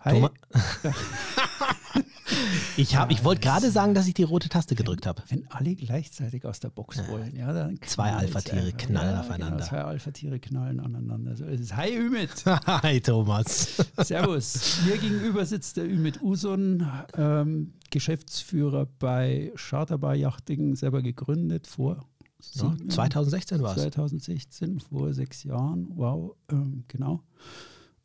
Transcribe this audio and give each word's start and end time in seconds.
Hi. 0.00 0.12
Thomas. 0.12 0.30
ich 2.76 2.96
hab, 2.96 3.10
ich 3.10 3.24
wollte 3.24 3.40
gerade 3.40 3.70
sagen, 3.70 3.94
dass 3.94 4.06
ich 4.06 4.14
die 4.14 4.22
rote 4.22 4.48
Taste 4.48 4.74
gedrückt 4.76 5.06
habe. 5.06 5.22
Wenn 5.28 5.50
alle 5.50 5.74
gleichzeitig 5.74 6.44
aus 6.44 6.60
der 6.60 6.70
Box 6.70 6.98
wollen, 7.08 7.34
ja, 7.36 7.52
dann 7.52 7.80
Zwei 7.82 8.12
Alpha-Tiere 8.12 8.72
knallen 8.72 9.14
ja, 9.14 9.20
aufeinander. 9.20 9.56
Genau, 9.56 9.68
zwei 9.68 9.82
Alpha-Tiere 9.82 10.38
knallen 10.38 10.78
aneinander. 10.78 11.36
So 11.36 11.44
ist 11.46 11.60
es. 11.60 11.76
Hi 11.76 11.96
Ümit. 11.96 12.44
Hi 12.66 13.00
Thomas. 13.00 13.76
Servus. 13.98 14.78
Mir 14.86 14.98
gegenüber 14.98 15.44
sitzt 15.44 15.76
der 15.76 15.90
Ümit 15.90 16.22
Usun, 16.22 16.86
ähm, 17.16 17.72
Geschäftsführer 17.90 18.86
bei 18.98 19.52
Charterbar 19.56 20.14
Yachting, 20.14 20.76
selber 20.76 21.02
gegründet 21.02 21.66
vor 21.66 22.06
Ja, 22.54 22.70
sieben- 22.70 22.90
2016 22.90 23.62
war 23.62 23.76
es. 23.76 23.82
2016, 23.82 24.78
vor 24.80 25.12
sechs 25.12 25.42
Jahren. 25.42 25.88
Wow, 25.96 26.36
ähm, 26.52 26.84
genau. 26.86 27.24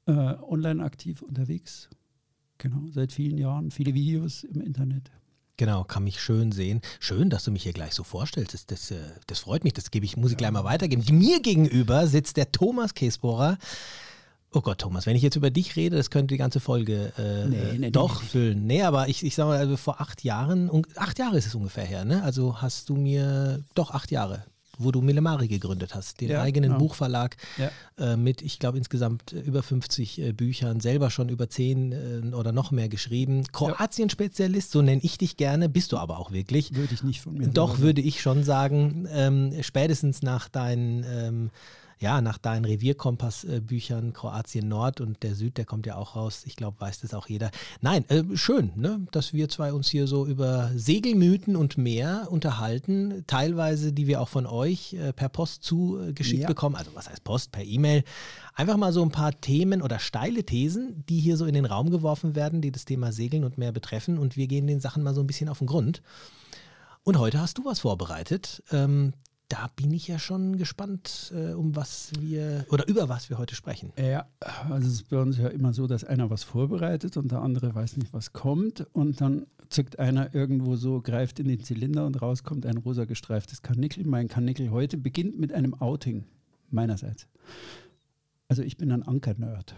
Äh, 0.05 0.11
online 0.11 0.83
aktiv 0.83 1.21
unterwegs. 1.21 1.89
Genau, 2.57 2.81
seit 2.91 3.11
vielen 3.11 3.37
Jahren. 3.37 3.71
Viele 3.71 3.93
Videos 3.93 4.43
im 4.43 4.61
Internet. 4.61 5.11
Genau, 5.57 5.83
kann 5.83 6.03
mich 6.03 6.19
schön 6.19 6.51
sehen. 6.51 6.81
Schön, 6.99 7.29
dass 7.29 7.43
du 7.43 7.51
mich 7.51 7.63
hier 7.63 7.73
gleich 7.73 7.93
so 7.93 8.03
vorstellst. 8.03 8.53
Das, 8.53 8.65
das, 8.65 8.91
äh, 8.91 8.97
das 9.27 9.39
freut 9.39 9.63
mich. 9.63 9.73
Das 9.73 9.91
gebe 9.91 10.05
ich, 10.05 10.17
muss 10.17 10.31
ich 10.31 10.37
gleich 10.37 10.51
mal 10.51 10.63
weitergeben. 10.63 11.03
Mir 11.17 11.41
gegenüber 11.41 12.07
sitzt 12.07 12.37
der 12.37 12.51
Thomas 12.51 12.93
Käsbohrer. 12.93 13.57
Oh 14.51 14.61
Gott, 14.61 14.79
Thomas, 14.79 15.05
wenn 15.05 15.15
ich 15.15 15.23
jetzt 15.23 15.35
über 15.35 15.49
dich 15.49 15.75
rede, 15.75 15.95
das 15.95 16.11
könnte 16.11 16.33
die 16.33 16.37
ganze 16.37 16.59
Folge 16.59 17.11
äh, 17.17 17.47
Nee, 17.47 17.77
nee, 17.79 17.91
doch 17.91 18.21
nee, 18.21 18.27
füllen. 18.27 18.67
Nee, 18.67 18.83
aber 18.83 19.09
ich, 19.09 19.23
ich 19.23 19.33
sag 19.33 19.45
mal, 19.45 19.57
also 19.57 19.77
vor 19.77 19.99
acht 19.99 20.23
Jahren, 20.23 20.69
acht 20.95 21.17
Jahre 21.17 21.37
ist 21.37 21.47
es 21.47 21.55
ungefähr 21.55 21.85
her, 21.85 22.05
ne? 22.05 22.21
Also 22.23 22.61
hast 22.61 22.89
du 22.89 22.95
mir, 22.95 23.63
doch 23.73 23.91
acht 23.91 24.11
Jahre, 24.11 24.45
wo 24.77 24.91
du 24.91 25.01
Millemari 25.01 25.47
gegründet 25.47 25.93
hast, 25.95 26.21
den 26.21 26.29
Ja, 26.31 26.41
eigenen 26.41 26.71
genau. 26.71 26.79
Buchverlag 26.79 27.37
Ja. 27.57 27.71
äh, 27.97 28.17
mit, 28.17 28.41
ich 28.41 28.59
glaube, 28.59 28.77
insgesamt 28.77 29.33
äh, 29.33 29.39
über 29.39 29.61
50 29.63 30.19
äh, 30.19 30.31
Büchern, 30.33 30.79
selber 30.79 31.09
schon 31.11 31.29
über 31.29 31.49
10 31.49 31.91
äh, 31.91 32.35
oder 32.35 32.51
noch 32.51 32.71
mehr 32.71 32.89
geschrieben. 32.89 33.43
Kroatien-Spezialist, 33.51 34.71
so 34.71 34.81
nenne 34.81 35.01
ich 35.03 35.17
dich 35.17 35.37
gerne, 35.37 35.69
bist 35.69 35.91
du 35.91 35.97
aber 35.97 36.17
auch 36.19 36.31
wirklich. 36.31 36.75
Würde 36.75 36.93
ich 36.93 37.03
nicht 37.03 37.21
von 37.21 37.35
mir 37.35 37.47
Doch, 37.47 37.79
würde 37.79 38.01
ich 38.01 38.21
schon 38.21 38.43
sagen, 38.43 39.07
ähm, 39.11 39.53
spätestens 39.61 40.21
nach 40.21 40.49
deinen, 40.49 41.05
ähm, 41.07 41.49
ja, 41.99 42.21
nach 42.21 42.37
deinen 42.37 42.65
Revierkompass-Büchern 42.65 44.13
Kroatien 44.13 44.67
Nord 44.67 45.01
und 45.01 45.23
der 45.23 45.35
Süd, 45.35 45.57
der 45.57 45.65
kommt 45.65 45.85
ja 45.85 45.95
auch 45.95 46.15
raus. 46.15 46.43
Ich 46.45 46.55
glaube, 46.55 46.79
weiß 46.81 47.01
das 47.01 47.13
auch 47.13 47.27
jeder. 47.27 47.51
Nein, 47.81 48.03
äh, 48.09 48.23
schön, 48.35 48.71
ne, 48.75 49.05
dass 49.11 49.33
wir 49.33 49.49
zwei 49.49 49.73
uns 49.73 49.89
hier 49.89 50.07
so 50.07 50.25
über 50.25 50.71
Segelmythen 50.75 51.55
und 51.55 51.77
mehr 51.77 52.27
unterhalten. 52.29 53.23
Teilweise, 53.27 53.93
die 53.93 54.07
wir 54.07 54.21
auch 54.21 54.29
von 54.29 54.45
euch 54.45 54.93
äh, 54.93 55.13
per 55.13 55.29
Post 55.29 55.63
zugeschickt 55.63 56.41
Ja. 56.43 56.47
bekommen. 56.47 56.75
Also 56.75 56.91
was 56.93 57.09
heißt 57.09 57.23
Post, 57.23 57.51
per 57.51 57.63
E-Mail. 57.63 58.03
Einfach 58.55 58.77
mal 58.77 58.93
so 58.93 59.01
ein 59.03 59.11
paar 59.11 59.39
Themen 59.39 59.81
oder 59.81 59.99
steile 59.99 60.43
Thesen, 60.43 61.03
die 61.09 61.19
hier 61.19 61.37
so 61.37 61.45
in 61.45 61.53
den 61.53 61.65
Raum 61.65 61.89
geworfen 61.89 62.35
werden, 62.35 62.61
die 62.61 62.71
das 62.71 62.85
Thema 62.85 63.11
Segeln 63.11 63.43
und 63.43 63.57
mehr 63.57 63.71
betreffen. 63.71 64.17
Und 64.17 64.37
wir 64.37 64.47
gehen 64.47 64.67
den 64.67 64.79
Sachen 64.79 65.03
mal 65.03 65.13
so 65.15 65.21
ein 65.21 65.27
bisschen 65.27 65.49
auf 65.49 65.59
den 65.59 65.67
Grund. 65.67 66.01
Und 67.03 67.17
heute 67.19 67.41
hast 67.41 67.57
du 67.57 67.65
was 67.65 67.79
vorbereitet. 67.79 68.63
Ähm, 68.71 69.13
da 69.53 69.69
bin 69.75 69.91
ich 69.91 70.07
ja 70.07 70.17
schon 70.17 70.57
gespannt, 70.57 71.31
äh, 71.35 71.53
um 71.53 71.75
was 71.75 72.11
wir 72.19 72.65
oder 72.71 72.87
über 72.87 73.07
was 73.07 73.29
wir 73.29 73.37
heute 73.37 73.53
sprechen. 73.53 73.93
Ja, 73.97 74.25
also 74.67 74.87
es 74.87 74.93
ist 74.95 75.09
bei 75.09 75.19
uns 75.19 75.37
ja 75.37 75.47
immer 75.47 75.73
so, 75.73 75.85
dass 75.85 76.03
einer 76.03 76.31
was 76.31 76.43
vorbereitet 76.43 77.17
und 77.17 77.31
der 77.31 77.43
andere 77.43 77.75
weiß 77.75 77.97
nicht, 77.97 78.11
was 78.13 78.33
kommt. 78.33 78.87
Und 78.93 79.21
dann 79.21 79.45
zückt 79.69 79.99
einer 79.99 80.33
irgendwo 80.33 80.75
so, 80.75 81.01
greift 81.01 81.39
in 81.39 81.47
den 81.47 81.63
Zylinder 81.63 82.07
und 82.07 82.19
raus 82.19 82.43
kommt 82.43 82.65
ein 82.65 82.77
rosa 82.77 83.05
gestreiftes 83.05 83.61
Karnickel. 83.61 84.07
Mein 84.07 84.27
Karnickel 84.27 84.71
heute 84.71 84.97
beginnt 84.97 85.37
mit 85.37 85.53
einem 85.53 85.75
Outing 85.75 86.23
meinerseits. 86.71 87.27
Also 88.47 88.63
ich 88.63 88.77
bin 88.77 88.91
ein 88.91 89.03
Anker-Nerd. 89.03 89.75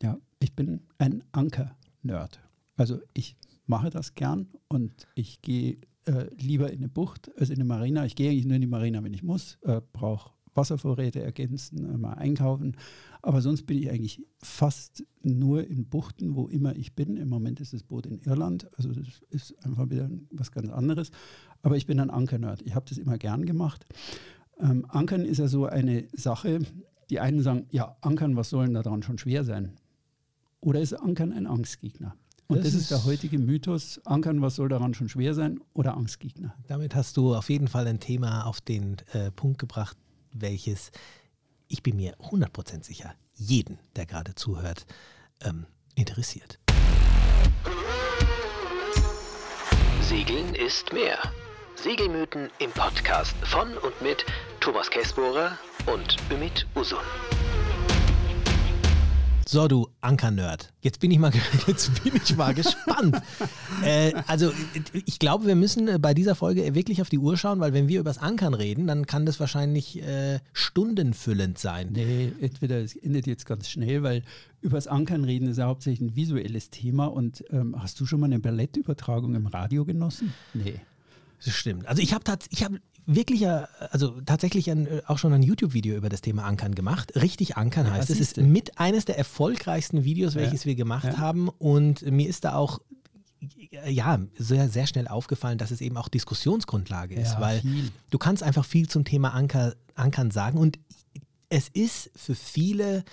Ja, 0.00 0.16
ich 0.38 0.54
bin 0.54 0.82
ein 0.98 1.24
Anker-Nerd. 1.32 2.38
Also 2.76 3.00
ich 3.14 3.34
mache 3.66 3.90
das 3.90 4.14
gern 4.14 4.46
und 4.68 5.08
ich 5.16 5.42
gehe 5.42 5.78
äh, 6.08 6.26
lieber 6.38 6.70
in 6.70 6.78
eine 6.78 6.88
Bucht 6.88 7.30
als 7.36 7.50
in 7.50 7.56
eine 7.56 7.64
Marina. 7.64 8.06
Ich 8.06 8.16
gehe 8.16 8.30
eigentlich 8.30 8.46
nur 8.46 8.54
in 8.54 8.62
die 8.62 8.66
Marina, 8.66 9.04
wenn 9.04 9.12
ich 9.12 9.22
muss, 9.22 9.58
äh, 9.62 9.80
brauche 9.92 10.30
Wasservorräte 10.54 11.22
ergänzen, 11.22 11.84
äh, 11.84 11.98
mal 11.98 12.14
einkaufen. 12.14 12.76
Aber 13.20 13.42
sonst 13.42 13.66
bin 13.66 13.78
ich 13.78 13.90
eigentlich 13.90 14.22
fast 14.38 15.04
nur 15.22 15.66
in 15.66 15.86
Buchten, 15.86 16.34
wo 16.34 16.48
immer 16.48 16.74
ich 16.76 16.94
bin. 16.94 17.16
Im 17.16 17.28
Moment 17.28 17.60
ist 17.60 17.74
das 17.74 17.82
Boot 17.82 18.06
in 18.06 18.20
Irland, 18.20 18.68
also 18.76 18.90
das 18.90 19.06
ist 19.30 19.64
einfach 19.64 19.90
wieder 19.90 20.10
was 20.30 20.50
ganz 20.50 20.70
anderes. 20.70 21.10
Aber 21.62 21.76
ich 21.76 21.86
bin 21.86 22.00
ein 22.00 22.10
Ankernerd. 22.10 22.62
Ich 22.62 22.74
habe 22.74 22.86
das 22.88 22.98
immer 22.98 23.18
gern 23.18 23.44
gemacht. 23.44 23.84
Ähm, 24.58 24.86
Ankern 24.88 25.24
ist 25.24 25.38
ja 25.38 25.48
so 25.48 25.66
eine 25.66 26.08
Sache, 26.12 26.60
die 27.10 27.20
einen 27.20 27.42
sagen, 27.42 27.66
ja, 27.70 27.96
Ankern, 28.00 28.36
was 28.36 28.50
soll 28.50 28.64
denn 28.64 28.74
da 28.74 28.82
dran 28.82 29.02
schon 29.02 29.18
schwer 29.18 29.44
sein? 29.44 29.72
Oder 30.60 30.80
ist 30.80 30.94
Ankern 30.94 31.32
ein 31.32 31.46
Angstgegner? 31.46 32.16
Und 32.50 32.56
Das 32.58 32.64
das, 32.64 32.74
ist, 32.74 32.80
ist- 32.82 32.90
der 32.90 33.04
heutige 33.04 33.38
Mythos. 33.38 34.00
Ankern, 34.06 34.40
was 34.40 34.56
soll 34.56 34.70
daran 34.70 34.94
schon 34.94 35.10
schwer 35.10 35.34
sein? 35.34 35.60
Oder 35.74 35.94
Angstgegner? 35.96 36.54
Damit 36.66 36.94
hast 36.94 37.18
du 37.18 37.34
auf 37.34 37.50
jeden 37.50 37.68
Fall 37.68 37.86
ein 37.86 38.00
Thema 38.00 38.46
auf 38.46 38.62
den 38.62 38.96
äh, 39.12 39.30
Punkt 39.30 39.58
gebracht, 39.58 39.98
welches 40.32 40.90
ich 41.68 41.82
bin 41.82 41.96
mir 41.96 42.16
100% 42.16 42.84
sicher, 42.84 43.14
jeden, 43.34 43.78
der 43.96 44.06
gerade 44.06 44.34
zuhört, 44.34 44.86
ähm, 45.42 45.66
interessiert. 45.94 46.58
Segeln 50.00 50.54
ist 50.54 50.90
mehr. 50.94 51.18
Segelmythen 51.76 52.48
im 52.60 52.70
Podcast 52.70 53.36
von 53.42 53.68
und 53.76 54.00
mit 54.02 54.24
Thomas 54.60 54.88
Käsbohrer 54.88 55.52
und 55.92 56.16
Ümit 56.32 56.66
Usun. 56.74 56.98
So, 59.50 59.66
du 59.66 59.88
Anker-Nerd. 60.02 60.74
Jetzt 60.82 61.00
bin 61.00 61.10
ich 61.10 61.18
mal, 61.18 61.32
jetzt 61.66 62.04
bin 62.04 62.12
ich 62.22 62.36
mal 62.36 62.52
gespannt. 62.52 63.16
äh, 63.82 64.12
also, 64.26 64.52
ich 65.06 65.18
glaube, 65.18 65.46
wir 65.46 65.54
müssen 65.54 65.88
äh, 65.88 65.98
bei 65.98 66.12
dieser 66.12 66.34
Folge 66.34 66.74
wirklich 66.74 67.00
auf 67.00 67.08
die 67.08 67.16
Uhr 67.16 67.34
schauen, 67.38 67.58
weil 67.58 67.72
wenn 67.72 67.88
wir 67.88 67.98
übers 67.98 68.18
Ankern 68.18 68.52
reden, 68.52 68.86
dann 68.86 69.06
kann 69.06 69.24
das 69.24 69.40
wahrscheinlich 69.40 70.02
äh, 70.02 70.40
stundenfüllend 70.52 71.58
sein. 71.58 71.92
Nee, 71.92 72.30
entweder 72.42 72.82
es 72.82 72.94
endet 72.94 73.26
jetzt 73.26 73.46
ganz 73.46 73.70
schnell, 73.70 74.02
weil 74.02 74.22
übers 74.60 74.86
Ankern 74.86 75.24
reden 75.24 75.48
ist 75.48 75.56
ja 75.56 75.64
hauptsächlich 75.64 76.10
ein 76.10 76.14
visuelles 76.14 76.68
Thema. 76.68 77.06
Und 77.06 77.42
ähm, 77.48 77.74
hast 77.78 77.98
du 78.00 78.04
schon 78.04 78.20
mal 78.20 78.26
eine 78.26 78.40
Ballettübertragung 78.40 79.34
im 79.34 79.46
Radio 79.46 79.86
genossen? 79.86 80.34
Nee. 80.52 80.78
Das 81.42 81.54
stimmt. 81.54 81.88
Also 81.88 82.02
ich 82.02 82.12
habe 82.12 82.24
ich 82.50 82.64
hab 82.64 82.72
wirklich, 83.08 83.48
also 83.48 84.20
tatsächlich 84.20 84.70
ein, 84.70 84.86
äh, 84.86 85.02
auch 85.06 85.18
schon 85.18 85.32
ein 85.32 85.42
YouTube-Video 85.42 85.96
über 85.96 86.08
das 86.10 86.20
Thema 86.20 86.44
Ankern 86.44 86.74
gemacht. 86.74 87.12
Richtig 87.16 87.56
Ankern 87.56 87.90
heißt 87.90 88.10
es. 88.10 88.20
Es 88.20 88.28
ist 88.32 88.36
mit 88.36 88.78
eines 88.78 89.06
der 89.06 89.18
erfolgreichsten 89.18 90.04
Videos, 90.04 90.34
welches 90.34 90.66
wir 90.66 90.74
gemacht 90.76 91.04
Ja. 91.06 91.18
haben. 91.18 91.48
Und 91.48 92.02
mir 92.02 92.28
ist 92.28 92.44
da 92.44 92.54
auch 92.54 92.80
ja, 93.86 94.18
sehr, 94.36 94.68
sehr 94.68 94.86
schnell 94.86 95.08
aufgefallen, 95.08 95.58
dass 95.58 95.70
es 95.70 95.80
eben 95.80 95.96
auch 95.96 96.08
Diskussionsgrundlage 96.08 97.14
ist, 97.14 97.32
Ja, 97.34 97.40
weil 97.40 97.60
viel. 97.60 97.90
du 98.10 98.18
kannst 98.18 98.42
einfach 98.42 98.64
viel 98.64 98.88
zum 98.88 99.04
Thema 99.04 99.32
Anker, 99.32 99.74
Ankern 99.94 100.30
sagen 100.30 100.58
und 100.58 100.78
es 101.48 101.68
ist 101.68 102.10
für 102.16 102.34
viele 102.34 103.04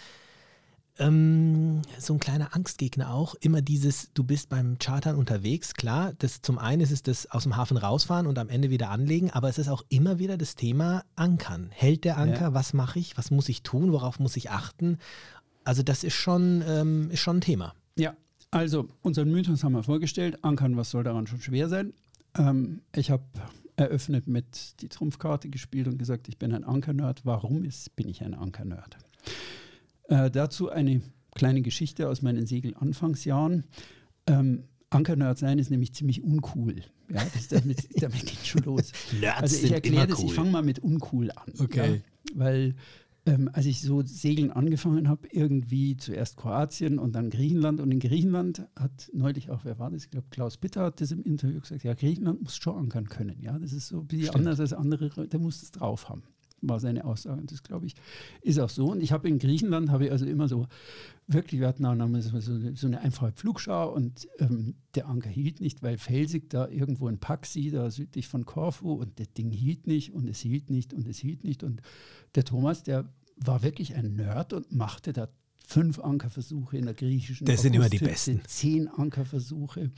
ähm, 0.97 1.81
so 1.99 2.13
ein 2.13 2.19
kleiner 2.19 2.55
Angstgegner 2.55 3.13
auch, 3.13 3.35
immer 3.35 3.61
dieses, 3.61 4.11
du 4.13 4.23
bist 4.23 4.49
beim 4.49 4.77
Chartern 4.79 5.15
unterwegs, 5.15 5.73
klar, 5.73 6.13
das 6.19 6.41
zum 6.41 6.57
einen 6.57 6.81
ist 6.81 6.91
es 6.91 7.03
das 7.03 7.29
aus 7.31 7.43
dem 7.43 7.57
Hafen 7.57 7.77
rausfahren 7.77 8.27
und 8.27 8.39
am 8.39 8.49
Ende 8.49 8.69
wieder 8.69 8.89
anlegen, 8.89 9.29
aber 9.31 9.49
es 9.49 9.57
ist 9.57 9.67
auch 9.67 9.83
immer 9.89 10.19
wieder 10.19 10.37
das 10.37 10.55
Thema 10.55 11.03
Ankern. 11.15 11.69
Hält 11.71 12.05
der 12.05 12.17
Anker, 12.17 12.41
Ja. 12.41 12.53
was 12.53 12.73
mache 12.73 12.99
ich, 12.99 13.17
was 13.17 13.31
muss 13.31 13.49
ich 13.49 13.61
tun, 13.63 13.91
worauf 13.91 14.19
muss 14.19 14.37
ich 14.37 14.51
achten? 14.51 14.97
Also 15.63 15.83
das 15.83 16.03
ist 16.03 16.13
schon, 16.13 16.63
ähm, 16.67 17.09
ist 17.11 17.19
schon 17.19 17.37
ein 17.37 17.41
Thema. 17.41 17.73
Ja, 17.97 18.15
also 18.51 18.87
unseren 19.01 19.31
Mythos 19.31 19.63
haben 19.63 19.73
wir 19.73 19.83
vorgestellt. 19.83 20.43
Ankern, 20.43 20.77
was 20.77 20.91
soll 20.91 21.03
daran 21.03 21.27
schon 21.27 21.41
schwer 21.41 21.67
sein? 21.67 21.93
Ähm, 22.37 22.81
ich 22.95 23.11
habe 23.11 23.23
eröffnet 23.75 24.27
mit 24.27 24.81
die 24.81 24.87
Trumpfkarte 24.87 25.49
gespielt 25.49 25.87
und 25.87 25.97
gesagt, 25.97 26.29
ich 26.29 26.37
bin 26.37 26.53
ein 26.53 26.63
Ankernerd. 26.63 27.21
Warum 27.25 27.65
ist, 27.65 27.95
bin 27.97 28.07
ich 28.07 28.23
ein 28.23 28.33
Ankernerd? 28.33 28.97
Äh, 30.07 30.29
dazu 30.31 30.69
eine 30.69 31.01
kleine 31.35 31.61
Geschichte 31.61 32.09
aus 32.09 32.21
meinen 32.21 32.45
Segel-Anfangsjahren. 32.45 33.65
Ähm, 34.27 34.63
Ankernerd 34.89 35.37
sein 35.37 35.59
ist 35.59 35.71
nämlich 35.71 35.93
ziemlich 35.93 36.23
uncool. 36.23 36.83
Ja, 37.11 37.25
das, 37.33 37.47
damit, 37.49 37.87
damit 38.01 38.25
geht 38.25 38.45
schon 38.45 38.63
los. 38.63 38.91
Nerds 39.19 39.41
also 39.41 39.65
ich 39.65 39.71
erkläre 39.71 40.07
das, 40.07 40.19
ich 40.19 40.25
cool. 40.25 40.33
fange 40.33 40.51
mal 40.51 40.63
mit 40.63 40.79
uncool 40.79 41.31
an. 41.31 41.53
Okay. 41.59 41.95
Ja, 41.95 42.01
weil 42.35 42.75
ähm, 43.27 43.49
als 43.53 43.65
ich 43.65 43.81
so 43.81 44.03
Segeln 44.03 44.51
angefangen 44.51 45.09
habe, 45.09 45.27
irgendwie 45.31 45.97
zuerst 45.97 46.37
Kroatien 46.37 46.99
und 46.99 47.13
dann 47.13 47.31
Griechenland. 47.31 47.81
Und 47.81 47.91
in 47.91 47.99
Griechenland 47.99 48.67
hat 48.75 49.09
neulich 49.13 49.49
auch, 49.49 49.65
wer 49.65 49.79
war 49.79 49.89
das? 49.89 50.03
Ich 50.03 50.11
glaube, 50.11 50.27
Klaus 50.29 50.57
Bitter 50.57 50.83
hat 50.83 51.01
das 51.01 51.11
im 51.11 51.23
Interview 51.23 51.59
gesagt, 51.59 51.83
ja, 51.83 51.95
Griechenland 51.95 52.43
muss 52.43 52.55
schon 52.55 52.77
ankern 52.77 53.09
können. 53.09 53.41
Ja, 53.41 53.57
das 53.57 53.73
ist 53.73 53.87
so 53.87 53.99
ein 53.99 54.07
bisschen 54.07 54.35
anders 54.35 54.59
als 54.59 54.73
andere, 54.73 55.27
der 55.27 55.39
muss 55.39 55.61
das 55.61 55.71
drauf 55.71 56.07
haben. 56.09 56.23
War 56.67 56.79
seine 56.79 57.05
Aussage. 57.05 57.41
Und 57.41 57.51
das, 57.51 57.63
glaube 57.63 57.85
ich, 57.85 57.95
ist 58.41 58.59
auch 58.59 58.69
so. 58.69 58.87
Und 58.87 59.01
ich 59.01 59.11
habe 59.11 59.27
in 59.27 59.39
Griechenland, 59.39 59.89
habe 59.89 60.05
ich 60.05 60.11
also 60.11 60.25
immer 60.25 60.47
so, 60.47 60.67
wirklich, 61.27 61.61
wir 61.61 61.67
hatten 61.67 61.85
auch 61.85 61.95
mal 61.95 62.21
so, 62.21 62.39
so 62.39 62.87
eine 62.87 63.01
einfache 63.01 63.31
Pflugschau 63.31 63.93
und 63.93 64.27
ähm, 64.39 64.75
der 64.95 65.07
Anker 65.07 65.29
hielt 65.29 65.59
nicht, 65.61 65.81
weil 65.81 65.97
felsig 65.97 66.49
da 66.49 66.67
irgendwo 66.67 67.07
in 67.07 67.19
Paxi, 67.19 67.71
da 67.71 67.89
südlich 67.89 68.27
von 68.27 68.45
Korfu 68.45 68.93
und 68.93 69.19
das 69.19 69.31
Ding 69.33 69.51
hielt 69.51 69.87
nicht 69.87 70.13
und 70.13 70.27
es 70.29 70.39
hielt 70.39 70.69
nicht 70.69 70.93
und 70.93 71.07
es 71.07 71.17
hielt 71.17 71.43
nicht. 71.43 71.63
Und 71.63 71.81
der 72.35 72.43
Thomas, 72.43 72.83
der 72.83 73.09
war 73.37 73.63
wirklich 73.63 73.95
ein 73.95 74.15
Nerd 74.15 74.53
und 74.53 74.71
machte 74.71 75.13
da 75.13 75.27
fünf 75.65 75.99
Ankerversuche 75.99 76.77
in 76.77 76.85
der 76.85 76.93
griechischen 76.93 77.45
Das 77.45 77.61
sind 77.61 77.75
immer 77.75 77.89
die 77.89 77.99
besten. 77.99 78.41
Zehn 78.47 78.87
Ankerversuche, 78.87 79.91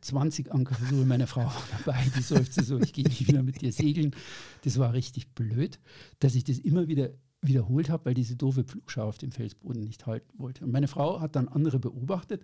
20 0.00 0.52
Ankerversuche. 0.52 1.04
Meine 1.04 1.26
Frau 1.26 1.44
war 1.44 1.62
dabei, 1.78 2.04
die 2.16 2.22
seufzte 2.22 2.62
so, 2.62 2.78
ich 2.80 2.92
gehe 2.92 3.04
nicht 3.04 3.26
wieder 3.26 3.42
mit 3.42 3.60
dir 3.60 3.72
segeln. 3.72 4.14
Das 4.62 4.78
war 4.78 4.92
richtig 4.92 5.34
blöd, 5.34 5.78
dass 6.20 6.34
ich 6.34 6.44
das 6.44 6.58
immer 6.58 6.88
wieder 6.88 7.10
wiederholt 7.40 7.90
habe, 7.90 8.06
weil 8.06 8.14
diese 8.14 8.36
doofe 8.36 8.64
Pflugschau 8.64 9.08
auf 9.08 9.18
dem 9.18 9.32
Felsboden 9.32 9.82
nicht 9.82 10.06
halten 10.06 10.38
wollte. 10.38 10.64
Und 10.64 10.72
meine 10.72 10.88
Frau 10.88 11.20
hat 11.20 11.36
dann 11.36 11.48
andere 11.48 11.78
beobachtet 11.78 12.42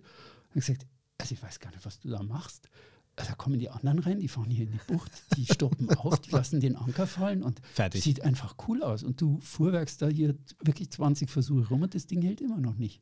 und 0.49 0.55
gesagt, 0.55 0.85
also 1.17 1.33
ich 1.33 1.41
weiß 1.41 1.59
gar 1.59 1.71
nicht, 1.71 1.85
was 1.85 1.99
du 1.99 2.09
da 2.09 2.23
machst. 2.23 2.69
Da 3.15 3.35
kommen 3.35 3.59
die 3.59 3.69
anderen 3.69 3.99
rein, 3.99 4.19
die 4.19 4.27
fahren 4.27 4.49
hier 4.49 4.65
in 4.65 4.71
die 4.71 4.79
Bucht, 4.87 5.11
die 5.35 5.45
stoppen 5.45 5.89
auf, 5.97 6.19
die 6.19 6.31
lassen 6.31 6.59
den 6.59 6.75
Anker 6.75 7.07
fallen 7.07 7.43
und 7.43 7.61
Fertig. 7.73 8.03
sieht 8.03 8.23
einfach 8.23 8.55
cool 8.67 8.81
aus. 8.81 9.03
Und 9.03 9.19
du 9.21 9.39
fuhrwerkst 9.41 10.01
da 10.01 10.07
hier 10.07 10.35
wirklich 10.63 10.89
20 10.91 11.29
Versuche 11.29 11.67
rum 11.67 11.81
und 11.81 11.93
das 11.93 12.07
Ding 12.07 12.21
hält 12.21 12.41
immer 12.41 12.59
noch 12.59 12.77
nicht. 12.77 13.01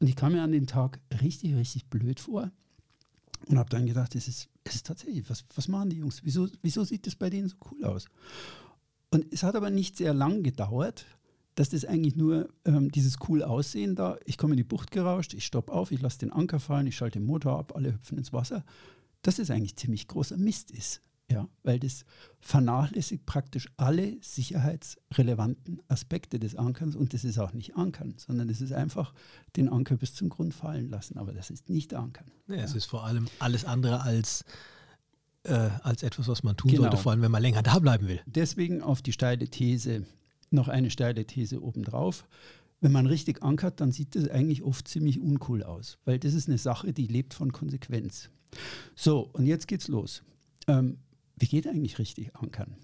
Und 0.00 0.08
ich 0.08 0.16
kam 0.16 0.32
mir 0.32 0.42
an 0.42 0.52
dem 0.52 0.66
Tag 0.66 1.00
richtig, 1.22 1.54
richtig 1.54 1.86
blöd 1.86 2.20
vor 2.20 2.50
und 3.46 3.58
habe 3.58 3.70
dann 3.70 3.86
gedacht, 3.86 4.14
es 4.14 4.28
ist, 4.28 4.48
es 4.64 4.76
ist 4.76 4.86
tatsächlich, 4.86 5.28
was, 5.30 5.44
was 5.54 5.68
machen 5.68 5.90
die 5.90 5.98
Jungs? 5.98 6.20
Wieso, 6.24 6.48
wieso 6.62 6.84
sieht 6.84 7.06
das 7.06 7.14
bei 7.14 7.30
denen 7.30 7.48
so 7.48 7.56
cool 7.70 7.84
aus? 7.84 8.06
Und 9.10 9.26
es 9.32 9.42
hat 9.42 9.54
aber 9.54 9.70
nicht 9.70 9.96
sehr 9.96 10.14
lang 10.14 10.42
gedauert, 10.42 11.06
dass 11.54 11.68
das 11.68 11.84
eigentlich 11.84 12.16
nur 12.16 12.48
ähm, 12.64 12.90
dieses 12.90 13.18
cool 13.28 13.42
Aussehen 13.42 13.94
da, 13.94 14.16
ich 14.24 14.38
komme 14.38 14.54
in 14.54 14.56
die 14.56 14.64
Bucht 14.64 14.90
gerauscht, 14.90 15.34
ich 15.34 15.44
stoppe 15.44 15.72
auf, 15.72 15.92
ich 15.92 16.00
lasse 16.00 16.18
den 16.18 16.32
Anker 16.32 16.58
fallen, 16.58 16.86
ich 16.86 16.96
schalte 16.96 17.20
den 17.20 17.26
Motor 17.26 17.58
ab, 17.58 17.76
alle 17.76 17.92
hüpfen 17.92 18.18
ins 18.18 18.32
Wasser, 18.32 18.64
dass 19.24 19.36
das 19.36 19.50
eigentlich 19.50 19.76
ziemlich 19.76 20.06
großer 20.08 20.36
Mist 20.36 20.70
ist. 20.70 21.00
Ja, 21.30 21.48
weil 21.62 21.80
das 21.80 22.04
vernachlässigt 22.40 23.24
praktisch 23.24 23.66
alle 23.78 24.18
sicherheitsrelevanten 24.20 25.80
Aspekte 25.88 26.38
des 26.38 26.54
Ankerns 26.54 26.96
und 26.96 27.14
das 27.14 27.24
ist 27.24 27.38
auch 27.38 27.52
nicht 27.54 27.76
Ankern, 27.76 28.14
sondern 28.18 28.48
das 28.48 28.60
ist 28.60 28.72
einfach 28.72 29.14
den 29.56 29.68
Anker 29.70 29.96
bis 29.96 30.14
zum 30.14 30.28
Grund 30.28 30.52
fallen 30.54 30.90
lassen. 30.90 31.16
Aber 31.18 31.32
das 31.32 31.50
ist 31.50 31.70
nicht 31.70 31.94
Ankern. 31.94 32.30
Ja, 32.48 32.56
Es 32.56 32.74
ist 32.74 32.84
vor 32.84 33.04
allem 33.04 33.26
alles 33.38 33.64
andere 33.64 34.02
als, 34.02 34.44
äh, 35.44 35.70
als 35.82 36.02
etwas, 36.02 36.28
was 36.28 36.42
man 36.42 36.56
tun 36.56 36.70
Genau. 36.70 36.82
sollte, 36.82 36.96
vor 36.98 37.12
allem 37.12 37.22
wenn 37.22 37.30
man 37.30 37.42
länger 37.42 37.62
da 37.62 37.78
bleiben 37.78 38.06
will. 38.06 38.20
Deswegen 38.26 38.82
auf 38.82 39.00
die 39.02 39.12
steile 39.12 39.48
These 39.48 40.04
noch 40.50 40.68
eine 40.68 40.90
steile 40.90 41.24
These 41.26 41.62
obendrauf. 41.62 42.26
Wenn 42.80 42.92
man 42.92 43.06
richtig 43.06 43.42
ankert, 43.42 43.80
dann 43.80 43.92
sieht 43.92 44.14
das 44.14 44.28
eigentlich 44.28 44.62
oft 44.62 44.86
ziemlich 44.86 45.18
uncool 45.18 45.62
aus, 45.62 45.96
weil 46.04 46.18
das 46.18 46.34
ist 46.34 46.48
eine 46.48 46.58
Sache, 46.58 46.92
die 46.92 47.06
lebt 47.06 47.32
von 47.32 47.50
Konsequenz. 47.50 48.28
So, 48.94 49.30
und 49.32 49.46
jetzt 49.46 49.68
geht's 49.68 49.88
los. 49.88 50.22
Ähm, 50.66 50.98
wie 51.36 51.46
geht 51.46 51.66
eigentlich 51.66 51.98
richtig 51.98 52.34
ankern? 52.36 52.76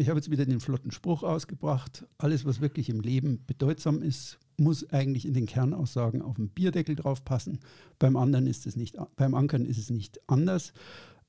Ich 0.00 0.08
habe 0.08 0.18
jetzt 0.18 0.30
wieder 0.30 0.46
den 0.46 0.60
flotten 0.60 0.92
Spruch 0.92 1.24
ausgebracht. 1.24 2.06
Alles, 2.18 2.44
was 2.44 2.60
wirklich 2.60 2.88
im 2.88 3.00
Leben 3.00 3.44
bedeutsam 3.46 4.00
ist, 4.00 4.38
muss 4.56 4.88
eigentlich 4.90 5.26
in 5.26 5.34
den 5.34 5.46
Kernaussagen 5.46 6.22
auf 6.22 6.36
dem 6.36 6.50
Bierdeckel 6.50 6.94
drauf 6.94 7.24
passen. 7.24 7.58
Beim 7.98 8.16
anderen 8.16 8.46
ist 8.46 8.66
es 8.66 8.76
nicht, 8.76 8.96
beim 9.16 9.34
Ankern 9.34 9.66
ist 9.66 9.78
es 9.78 9.90
nicht 9.90 10.20
anders. 10.28 10.72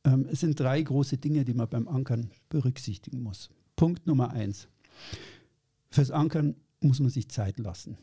Ähm, 0.03 0.27
es 0.31 0.41
sind 0.41 0.59
drei 0.59 0.81
große 0.81 1.17
Dinge, 1.17 1.45
die 1.45 1.55
man 1.55 1.67
beim 1.67 1.87
Ankern 1.87 2.29
berücksichtigen 2.49 3.21
muss. 3.21 3.49
Punkt 3.75 4.05
Nummer 4.05 4.31
eins. 4.31 4.67
Fürs 5.89 6.11
Ankern 6.11 6.55
muss 6.79 6.99
man 6.99 7.09
sich 7.09 7.29
Zeit 7.29 7.57
lassen. 7.57 7.97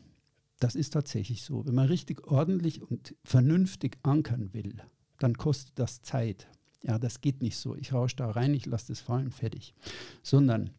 Das 0.59 0.75
ist 0.75 0.91
tatsächlich 0.91 1.43
so. 1.43 1.65
Wenn 1.65 1.75
man 1.75 1.87
richtig 1.87 2.27
ordentlich 2.27 2.81
und 2.81 3.15
vernünftig 3.23 3.97
ankern 4.03 4.53
will, 4.53 4.81
dann 5.19 5.37
kostet 5.37 5.77
das 5.79 6.01
Zeit. 6.01 6.47
Ja, 6.83 6.99
das 6.99 7.21
geht 7.21 7.41
nicht 7.41 7.57
so. 7.57 7.75
Ich 7.75 7.93
rausche 7.93 8.17
da 8.17 8.29
rein, 8.29 8.53
ich 8.53 8.65
lasse 8.65 8.87
das 8.89 8.99
fallen, 9.01 9.31
fertig. 9.31 9.73
Sondern 10.23 10.69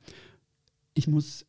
ich 0.95 1.09
muss 1.09 1.47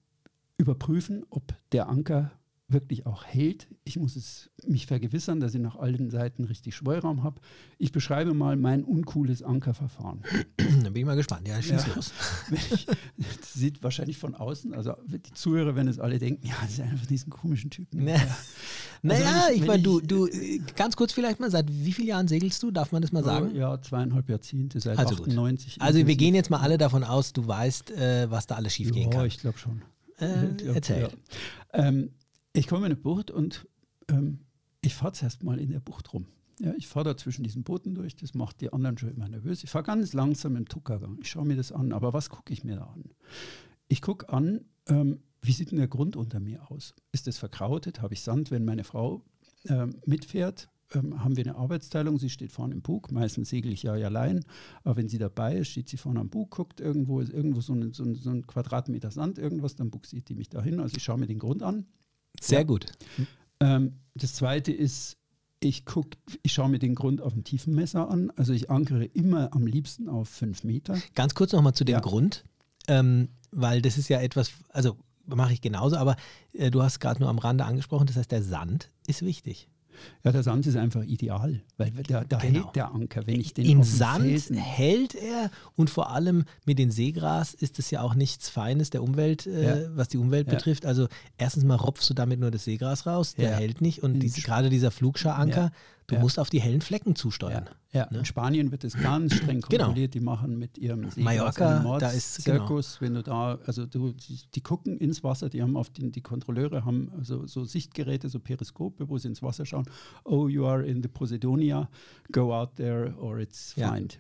überprüfen, 0.58 1.26
ob 1.30 1.54
der 1.72 1.88
Anker 1.88 2.32
wirklich 2.72 3.06
auch 3.06 3.26
hält. 3.26 3.68
Ich 3.84 3.98
muss 3.98 4.16
es 4.16 4.50
mich 4.66 4.86
vergewissern, 4.86 5.40
dass 5.40 5.56
ich 5.56 5.60
nach 5.62 5.76
allen 5.76 6.10
Seiten 6.12 6.44
richtig 6.44 6.76
Schweuraum 6.76 7.24
habe. 7.24 7.42
Ich 7.80 7.92
beschreibe 7.92 8.34
mal 8.34 8.56
mein 8.58 8.84
uncooles 8.84 9.42
Ankerverfahren. 9.44 10.22
Dann 10.58 10.84
bin 10.94 10.96
ich 10.98 11.06
mal 11.06 11.16
gespannt. 11.16 11.48
Ja, 11.48 11.62
schieß 11.62 11.86
Ja. 11.88 11.96
los. 11.96 12.12
Ich, 12.52 12.86
das 12.86 13.54
sieht 13.54 13.82
wahrscheinlich 13.84 14.18
von 14.18 14.36
außen, 14.36 14.74
also 14.74 14.94
die 15.08 15.22
Zuhörer 15.34 15.76
werden 15.76 15.88
es 15.88 16.00
alle 16.00 16.20
denken, 16.20 16.46
ja, 16.48 16.54
das 16.62 16.72
ist 16.74 16.80
einer 16.82 16.98
von 16.98 17.08
diesen 17.08 17.30
komischen 17.30 17.70
Typen. 17.70 18.08
Ja. 18.08 18.16
Naja, 19.02 19.46
wenn 19.48 19.56
ich- 19.56 19.62
ich 19.62 19.68
meine, 19.68 19.82
du, 19.84 20.00
du, 20.02 20.28
äh, 20.28 20.60
ganz 20.76 20.96
kurz 20.96 21.12
vielleicht 21.14 21.40
mal, 21.40 21.50
seit 21.50 21.66
wie 21.72 21.92
vielen 21.92 22.08
Jahren 22.10 22.28
segelst 22.28 22.62
du? 22.64 22.72
Darf 22.72 22.92
man 22.92 23.02
das 23.02 23.12
mal 23.12 23.24
sagen? 23.24 23.52
Oh, 23.54 23.58
Ja, 23.58 23.82
zweieinhalb 23.82 24.30
Jahrzehnte, 24.30 24.80
seit 24.80 24.98
Also 25.00 25.16
gut. 25.16 25.28
98. 25.28 25.82
Also 25.82 26.06
wir 26.06 26.16
gehen 26.16 26.36
jetzt 26.36 26.50
mal 26.50 26.60
alle 26.60 26.78
davon 26.78 27.04
aus, 27.04 27.34
du 27.34 27.48
weißt, 27.48 27.92
äh, 27.92 28.30
was 28.30 28.46
da 28.48 28.56
alles 28.56 28.74
schief 28.74 28.92
gehen 28.92 29.12
Ja, 29.12 29.18
kann. 29.20 29.26
ich 29.28 29.40
glaube 29.40 29.58
schon. 29.58 29.82
Äh, 30.18 30.48
glaub, 30.58 30.76
erzähl. 30.76 31.02
ja. 31.04 31.10
Ähm, 31.74 32.12
ich 32.54 32.68
komme 32.68 32.86
in 32.86 32.92
eine 32.92 32.96
Bucht 32.96 33.32
und 33.32 33.68
ähm, 34.10 34.40
ich 34.82 34.96
fahre 34.96 35.14
zuerst 35.14 35.44
mal 35.44 35.60
in 35.60 35.72
der 35.72 35.80
Bucht 35.80 36.14
rum. 36.14 36.28
Ja, 36.60 36.74
ich 36.76 36.88
fahre 36.88 37.06
da 37.06 37.18
zwischen 37.18 37.44
diesen 37.44 37.64
Booten 37.64 37.96
durch, 37.96 38.16
das 38.16 38.34
macht 38.34 38.60
die 38.60 38.74
anderen 38.74 38.98
schon 38.98 39.10
immer 39.10 39.30
nervös. 39.30 39.64
Ich 39.64 39.70
fahre 39.70 39.86
ganz 39.86 40.12
langsam 40.12 40.58
im 40.58 40.68
Tuckergang. 40.68 41.18
Ich 41.22 41.30
schaue 41.30 41.46
mir 41.46 41.56
das 41.56 41.72
an. 41.72 41.94
Aber 41.94 42.12
was 42.12 42.30
gucke 42.30 42.52
ich 42.52 42.66
mir 42.66 42.76
da 42.76 42.84
an? 42.84 43.06
Ich 43.88 44.02
gucke 44.02 44.28
an, 44.30 44.66
ähm, 44.88 45.20
wie 45.42 45.54
sieht 45.54 45.72
denn 45.72 45.78
der 45.78 45.88
Grund 45.88 46.18
unter 46.18 46.42
mir 46.42 46.70
aus? 46.70 46.96
Ist 47.14 47.28
das 47.28 47.38
verkrautet? 47.38 48.02
Habe 48.02 48.14
ich 48.14 48.22
Sand, 48.22 48.52
wenn 48.52 48.66
meine 48.66 48.84
Frau 48.84 49.24
ähm, 49.70 49.96
mitfährt? 50.06 50.70
Ähm, 50.94 51.24
haben 51.24 51.38
wir 51.38 51.46
eine 51.46 51.56
Arbeitsteilung? 51.56 52.18
Sie 52.18 52.30
steht 52.30 52.52
vorne 52.52 52.74
im 52.74 52.82
Bug. 52.82 53.10
Meistens 53.10 53.50
segel 53.50 53.72
ich 53.72 53.84
ja 53.84 53.94
allein. 53.94 54.44
Aber 54.84 54.98
wenn 54.98 55.08
sie 55.08 55.18
dabei 55.18 55.58
ist, 55.58 55.70
steht 55.70 55.88
sie 55.88 55.98
vorne 55.98 56.20
am 56.20 56.30
Bug, 56.30 56.52
guckt 56.52 56.82
irgendwo, 56.82 57.22
ist 57.22 57.32
irgendwo 57.32 57.62
so 57.62 57.74
ein, 57.74 57.94
so 57.94 58.04
ein, 58.04 58.16
so 58.16 58.32
ein 58.32 58.46
Quadratmeter 58.46 59.12
Sand, 59.12 59.38
irgendwas, 59.38 59.76
dann 59.76 59.92
buxiert 59.92 60.28
die 60.28 60.36
mich 60.36 60.50
dahin. 60.50 60.82
Also 60.82 60.98
ich 60.98 61.04
schaue 61.04 61.20
mir 61.20 61.28
den 61.28 61.40
Grund 61.40 61.64
an. 61.64 61.86
Sehr 62.42 62.60
Ja. 62.60 62.64
gut. 62.66 62.86
Ähm, 63.60 64.00
das 64.16 64.34
zweite 64.36 64.72
ist, 64.72 65.18
ich 65.62 65.86
guck, 65.86 66.08
ich 66.42 66.54
schaue 66.54 66.70
mir 66.70 66.80
den 66.80 66.96
Grund 66.96 67.22
auf 67.22 67.34
dem 67.34 67.44
Tiefenmesser 67.44 68.10
an. 68.10 68.32
Also 68.38 68.54
ich 68.54 68.70
ankere 68.70 69.04
immer 69.06 69.54
am 69.54 69.66
liebsten 69.68 70.08
auf 70.08 70.30
fünf 70.30 70.64
Meter. 70.64 70.98
Ganz 71.16 71.36
kurz 71.36 71.52
nochmal 71.52 71.74
zu 71.74 71.84
dem 71.84 71.94
Ja. 71.94 72.00
Grund, 72.00 72.46
ähm, 72.88 73.30
weil 73.52 73.82
das 73.82 73.98
ist 73.98 74.08
ja 74.10 74.22
etwas, 74.22 74.52
also 74.70 74.98
mache 75.26 75.54
ich 75.54 75.62
genauso, 75.62 75.96
aber 75.98 76.16
äh, 76.54 76.72
du 76.72 76.82
hast 76.82 77.00
gerade 77.00 77.20
nur 77.20 77.30
am 77.30 77.40
Rande 77.40 77.66
angesprochen, 77.66 78.08
das 78.08 78.16
heißt, 78.16 78.32
der 78.32 78.42
Sand 78.44 78.90
ist 79.06 79.22
wichtig. 79.22 79.68
Ja, 80.24 80.32
der 80.32 80.44
Sand 80.44 80.66
ist 80.68 80.76
einfach 80.76 81.04
ideal, 81.04 81.62
weil 81.78 81.92
da, 82.08 82.24
da 82.24 82.38
Genau. 82.38 82.64
hält 82.66 82.76
der 82.76 82.94
Anker, 82.94 83.26
wenn 83.28 83.40
ich 83.40 83.54
den 83.54 83.66
dem 83.66 83.84
Sand 83.84 84.24
Felsen- 84.26 84.56
hält 84.58 85.16
er 85.16 85.50
und 85.76 85.90
vor 85.90 86.12
allem 86.12 86.46
mit 86.66 86.80
dem 86.80 86.92
Seegras 86.92 87.54
ist 87.54 87.80
es 87.80 87.92
ja 87.92 88.02
auch 88.02 88.16
nichts 88.16 88.50
Feines 88.50 88.90
der 88.90 89.04
Umwelt, 89.04 89.46
äh, 89.48 89.84
Ja. 89.84 89.90
was 89.96 90.08
die 90.10 90.18
Umwelt 90.18 90.48
Ja. 90.48 90.54
betrifft. 90.56 90.86
Also 90.86 91.08
erstens 91.38 91.64
mal 91.64 91.76
ropfst 91.76 92.10
du 92.10 92.14
damit 92.14 92.40
nur 92.40 92.52
das 92.52 92.64
Seegras 92.66 93.06
raus, 93.06 93.36
der 93.36 93.56
hält 93.56 93.82
nicht 93.82 94.04
und 94.04 94.20
diese, 94.20 94.42
gerade 94.42 94.70
dieser 94.70 94.92
Flugschar-Anker. 94.92 95.72
Du 96.10 96.16
Ja. 96.16 96.22
musst 96.22 96.38
auf 96.40 96.50
die 96.50 96.60
hellen 96.62 96.82
Flecken 96.82 97.16
zusteuern. 97.16 97.70
Ja, 97.92 98.08
Ne? 98.12 98.20
in 98.20 98.26
Spanien 98.26 98.72
wird 98.72 98.84
es 98.84 98.94
ganz 98.94 99.34
streng 99.34 99.62
Genau. 99.62 99.86
kontrolliert. 99.86 100.14
Die 100.14 100.20
machen 100.20 100.60
mit 100.60 100.78
ihrem 100.78 101.10
Seegras 101.10 101.18
Mallorca, 101.24 101.78
einen 101.80 102.00
da 102.00 102.10
ist- 102.12 102.46
genau. 102.46 102.58
Mordzirkus, 102.60 103.02
wenn 103.02 103.16
du 103.16 103.24
da, 103.24 103.58
also 103.66 103.86
du, 103.88 104.12
die, 104.12 104.42
die 104.54 104.62
gucken 104.62 104.98
ins 105.00 105.24
Wasser, 105.24 105.50
die 105.50 105.62
haben 105.64 105.76
auf 105.76 105.90
den, 105.90 106.12
die 106.12 106.22
Kontrolleure 106.22 106.86
haben 106.86 107.12
also 107.18 107.48
so 107.48 107.64
Sichtgeräte, 107.66 108.30
so 108.30 108.40
Periskope, 108.40 109.10
wo 109.10 109.18
sie 109.18 109.30
ins 109.30 109.42
Wasser 109.42 109.66
schauen. 109.66 109.86
Oh, 110.24 110.48
you 110.48 110.66
are 110.66 110.86
in 110.86 111.02
the 111.02 111.08
Posidonia, 111.10 111.90
go 112.32 112.54
out 112.54 112.76
there 112.76 113.16
or 113.18 113.40
it's 113.40 113.74
Ja. 113.76 113.92
fined. 113.92 114.20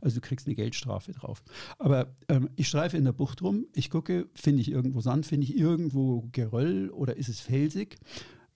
Also 0.00 0.16
du 0.16 0.20
kriegst 0.20 0.46
eine 0.46 0.54
Geldstrafe 0.54 1.12
drauf. 1.12 1.42
Aber 1.78 2.14
ähm, 2.28 2.48
ich 2.56 2.68
streife 2.68 2.96
in 2.96 3.04
der 3.04 3.12
Bucht 3.12 3.42
rum, 3.42 3.66
ich 3.74 3.90
gucke, 3.90 4.28
finde 4.34 4.60
ich 4.60 4.70
irgendwo 4.70 5.00
Sand, 5.00 5.26
finde 5.26 5.44
ich 5.44 5.56
irgendwo 5.56 6.28
Geröll 6.32 6.90
oder 6.90 7.16
ist 7.16 7.28
es 7.28 7.40
felsig? 7.40 7.98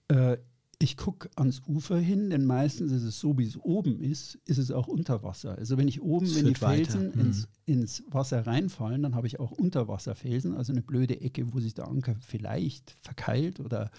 Äh, 0.07 0.37
ich 0.83 0.97
gucke 0.97 1.29
ans 1.37 1.61
Ufer 1.65 1.97
hin, 1.97 2.29
denn 2.29 2.43
meistens 2.43 2.91
ist 2.91 3.03
es 3.03 3.17
so, 3.17 3.37
wie 3.37 3.45
es 3.45 3.57
oben 3.57 4.01
ist, 4.01 4.37
ist 4.45 4.57
es 4.57 4.69
auch 4.69 4.89
unter 4.89 5.23
Wasser. 5.23 5.57
Also 5.57 5.77
wenn 5.77 5.87
ich 5.87 6.01
oben, 6.01 6.27
wenn 6.35 6.45
die. 6.45 6.55
Felsen 6.55 7.11
Mhm. 7.13 7.19
ins, 7.21 7.47
ins 7.65 8.03
Wasser 8.09 8.45
reinfallen, 8.45 9.01
dann 9.01 9.15
habe 9.15 9.27
ich 9.27 9.39
auch 9.39 9.51
Unterwasserfelsen, 9.51 10.53
also 10.53 10.73
eine 10.73 10.81
blöde 10.81 11.21
Ecke, 11.21 11.53
wo 11.53 11.61
sich 11.61 11.73
der 11.73 11.87
Anker 11.87 12.15
vielleicht 12.19 12.97
verkeilt 12.99 13.61
oder 13.61 13.91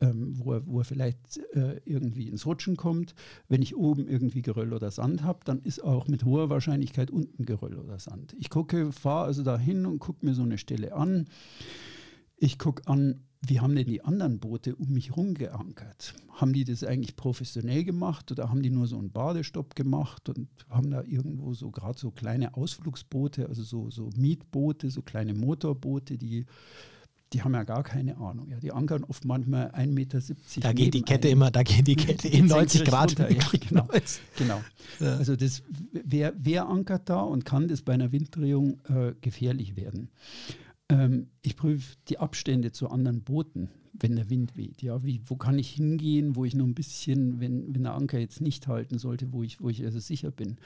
ähm, 0.00 0.32
wo, 0.38 0.54
er, 0.54 0.66
wo 0.66 0.78
er 0.80 0.84
vielleicht 0.84 1.36
äh, 1.52 1.80
irgendwie 1.84 2.28
ins 2.28 2.46
Rutschen 2.46 2.76
kommt. 2.76 3.14
Wenn 3.48 3.60
ich 3.60 3.76
oben 3.76 4.08
irgendwie 4.08 4.40
Geröll 4.40 4.72
oder 4.72 4.90
Sand 4.90 5.22
habe, 5.22 5.40
dann 5.44 5.60
ist 5.60 5.84
auch 5.84 6.08
mit 6.08 6.24
hoher 6.24 6.48
Wahrscheinlichkeit 6.48 7.10
unten 7.10 7.44
Geröll 7.44 7.78
oder 7.78 7.98
Sand. 7.98 8.34
Ich 8.38 8.48
gucke, 8.48 8.90
fahre 8.90 9.26
also 9.26 9.42
dahin 9.42 9.84
und 9.84 9.98
gucke 9.98 10.24
mir 10.24 10.32
so 10.34 10.42
eine 10.42 10.56
Stelle 10.56 10.94
an. 10.94 11.26
Ich 12.36 12.58
gucke 12.58 12.88
an, 12.88 13.20
wie 13.44 13.60
haben 13.60 13.74
denn 13.74 13.86
die 13.86 14.04
anderen 14.04 14.38
Boote 14.38 14.76
um 14.76 14.92
mich 14.92 15.10
herum 15.10 15.34
geankert? 15.34 16.14
Haben 16.30 16.52
die 16.52 16.64
das 16.64 16.84
eigentlich 16.84 17.16
professionell 17.16 17.82
gemacht 17.82 18.30
oder 18.30 18.48
haben 18.48 18.62
die 18.62 18.70
nur 18.70 18.86
so 18.86 18.96
einen 18.98 19.10
Badestopp 19.10 19.74
gemacht 19.74 20.28
und 20.28 20.48
haben 20.70 20.90
da 20.90 21.02
irgendwo 21.02 21.52
so 21.52 21.70
gerade 21.70 21.98
so 21.98 22.12
kleine 22.12 22.54
Ausflugsboote, 22.54 23.48
also 23.48 23.64
so, 23.64 23.90
so 23.90 24.10
Mietboote, 24.16 24.90
so 24.90 25.02
kleine 25.02 25.34
Motorboote, 25.34 26.18
die, 26.18 26.46
die 27.32 27.42
haben 27.42 27.54
ja 27.54 27.64
gar 27.64 27.82
keine 27.82 28.16
Ahnung. 28.18 28.48
Ja, 28.48 28.60
die 28.60 28.70
ankern 28.70 29.02
oft 29.02 29.24
manchmal 29.24 29.70
1,70 29.72 29.86
Meter. 29.88 30.20
Da 30.60 30.72
geht 30.72 30.94
die 30.94 31.02
Kette 31.02 31.26
einem. 31.26 31.38
immer, 31.38 31.50
da 31.50 31.64
geht 31.64 31.88
die 31.88 31.96
Kette 31.96 32.28
in 32.28 32.46
90 32.46 32.78
senkrecht 32.78 32.90
Grad. 32.90 33.20
runter, 33.20 33.30
ja, 33.32 33.58
genau. 33.68 33.88
Genau. 34.36 34.62
Ja. 35.00 35.16
Also 35.16 35.34
das, 35.34 35.64
wer, 35.90 36.32
wer 36.38 36.68
ankert 36.68 37.08
da 37.08 37.20
und 37.22 37.44
kann 37.44 37.66
das 37.66 37.82
bei 37.82 37.94
einer 37.94 38.12
Winddrehung 38.12 38.80
äh, 38.88 39.14
gefährlich 39.20 39.74
werden? 39.74 40.10
Ähm, 40.92 41.28
ich 41.40 41.56
prüfe 41.56 41.96
die 42.08 42.18
Abstände 42.18 42.70
zu 42.70 42.88
anderen 42.90 43.22
Booten. 43.22 43.70
wenn 43.94 44.16
der 44.16 44.30
Wind 44.30 44.56
weht. 44.56 44.82
Ja, 44.82 45.04
wie, 45.04 45.20
wo 45.26 45.36
kann 45.36 45.58
ich 45.58 45.70
hingehen, 45.70 46.34
wo 46.34 46.44
ich 46.44 46.54
noch 46.54 46.66
ein 46.66 46.74
bisschen, 46.74 47.40
wenn, 47.40 47.74
wenn 47.74 47.82
der 47.82 47.94
Anker 47.94 48.18
jetzt 48.18 48.40
nicht 48.40 48.66
halten 48.66 48.98
sollte, 48.98 49.32
wo 49.32 49.42
ich, 49.42 49.60
wo 49.60 49.68
ich 49.68 49.84
also 49.84 49.98
sicher 49.98 50.30
bin. 50.30 50.56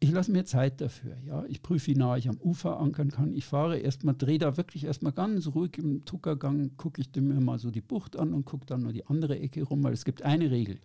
Ich 0.00 0.10
lasse 0.10 0.32
mir 0.32 0.46
Zeit 0.46 0.80
dafür. 0.80 1.18
Ja, 1.26 1.44
ich 1.46 1.60
prüfe, 1.60 1.88
wie 1.88 1.94
nah 1.94 2.16
ich 2.16 2.28
am 2.28 2.38
Ufer 2.38 2.80
ankern 2.80 3.10
kann. 3.10 3.34
Ich 3.34 3.44
fahre 3.44 3.78
erstmal, 3.78 4.14
drehe 4.14 4.38
da 4.38 4.56
wirklich 4.56 4.84
erstmal 4.84 5.12
ganz 5.12 5.46
ruhig 5.48 5.76
im 5.76 6.06
Tuckergang, 6.06 6.76
gucke 6.78 7.02
ich 7.02 7.14
mir 7.20 7.40
mal 7.40 7.58
so 7.58 7.70
die 7.70 7.82
Bucht 7.82 8.16
an 8.16 8.32
und 8.32 8.46
gucke 8.46 8.64
dann 8.64 8.82
nur 8.82 8.94
die 8.94 9.06
andere 9.06 9.38
Ecke 9.38 9.62
rum, 9.62 9.84
weil 9.84 9.92
es 9.92 10.06
gibt 10.06 10.22
eine 10.22 10.50
Regel. 10.50 10.78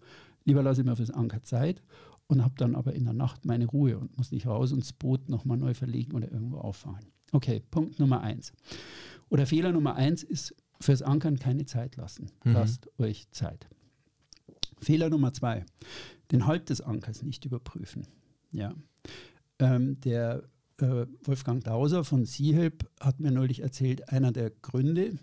Lieber 0.43 0.63
lasse 0.63 0.81
ich 0.81 0.87
mir 0.87 0.97
fürs 0.97 1.11
Anker 1.11 1.43
Zeit 1.43 1.81
und 2.27 2.43
habe 2.43 2.55
dann 2.57 2.75
aber 2.75 2.93
in 2.93 3.05
der 3.05 3.13
Nacht 3.13 3.45
meine 3.45 3.67
Ruhe 3.67 3.97
und 3.97 4.17
muss 4.17 4.33
nicht 4.33 4.47
raus 4.47 4.73
und 4.73 4.81
das 4.81 4.91
Boot 4.91 5.29
nochmal 5.29 5.57
neu 5.57 5.73
verlegen 5.73 6.11
oder 6.11 6.29
irgendwo 6.29 6.57
auffahren. 6.57 7.05
Okay, 7.35 7.61
Punkt 7.69 7.99
Nummer 7.99 8.21
eins. 8.21 8.53
Oder 9.27 9.45
Fehler 9.45 9.73
Nummer 9.73 9.95
eins 9.95 10.23
ist 10.23 10.55
fürs 10.79 11.01
Ankern 11.01 11.37
keine 11.37 11.65
Zeit 11.65 11.97
lassen. 11.97 12.31
Mhm. 12.45 12.53
Lasst 12.53 12.87
euch 12.97 13.29
Zeit. 13.31 13.67
Fehler 14.79 15.09
Nummer 15.09 15.33
zwei, 15.33 15.65
den 16.31 16.47
Halt 16.47 16.69
des 16.69 16.79
Ankers 16.79 17.23
nicht 17.23 17.43
überprüfen. 17.43 18.07
Ja. 18.53 18.73
Ähm, 19.59 19.99
der 19.99 20.43
äh, 20.77 21.07
Wolfgang 21.23 21.61
Dauser 21.61 22.05
von 22.05 22.23
Seahelp 22.23 22.89
hat 23.01 23.19
mir 23.19 23.31
neulich 23.31 23.59
erzählt, 23.59 24.07
einer 24.07 24.31
der 24.31 24.49
Gründe, 24.49 25.07
äh, 25.07 25.17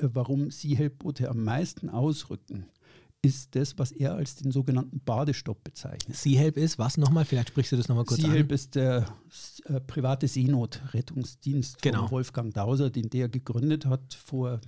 warum 0.00 0.50
Seahelp-Boote 0.50 1.28
am 1.28 1.44
meisten 1.44 1.88
ausrücken, 1.90 2.66
ist 3.26 3.54
das, 3.56 3.78
was 3.78 3.92
er 3.92 4.14
als 4.14 4.36
den 4.36 4.52
sogenannten 4.52 5.00
Badestopp 5.00 5.64
bezeichnet. 5.64 6.16
Seahelp 6.16 6.56
ist 6.56 6.78
was 6.78 6.96
nochmal? 6.96 7.24
Vielleicht 7.24 7.48
sprichst 7.48 7.72
du 7.72 7.76
das 7.76 7.88
nochmal 7.88 8.04
kurz 8.04 8.20
Seahelp 8.20 8.50
an. 8.50 8.54
ist 8.54 8.74
der 8.76 9.06
äh, 9.64 9.80
private 9.80 10.28
Seenotrettungsdienst 10.28 11.82
genau. 11.82 12.02
von 12.02 12.10
Wolfgang 12.12 12.54
Dauser, 12.54 12.90
den 12.90 13.10
der 13.10 13.28
gegründet 13.28 13.86
hat 13.86 14.14
vor 14.14 14.60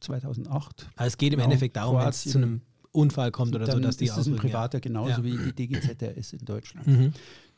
2008. 0.00 0.88
Also 0.96 1.08
es 1.08 1.18
geht 1.18 1.32
im 1.32 1.38
genau, 1.38 1.44
Endeffekt 1.44 1.76
darum, 1.76 1.98
wenn 1.98 2.08
es 2.08 2.22
zu 2.22 2.38
einem 2.38 2.62
Unfall 2.92 3.30
kommt 3.30 3.54
oder 3.54 3.70
so, 3.70 3.78
dass 3.78 3.98
die 3.98 4.06
ist 4.06 4.16
das 4.16 4.26
ein 4.26 4.36
privater, 4.36 4.80
genauso 4.80 5.22
ja. 5.22 5.24
wie 5.24 5.36
die 5.36 5.52
DGZRS 5.68 6.32
in 6.32 6.44
Deutschland, 6.44 6.86
mhm. 6.86 7.12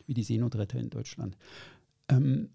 wie 0.07 0.15
die 0.15 0.25
Seenotretter 0.25 0.79
in 0.79 0.91
Deutschland. 0.91 1.37
Ähm, 2.09 2.51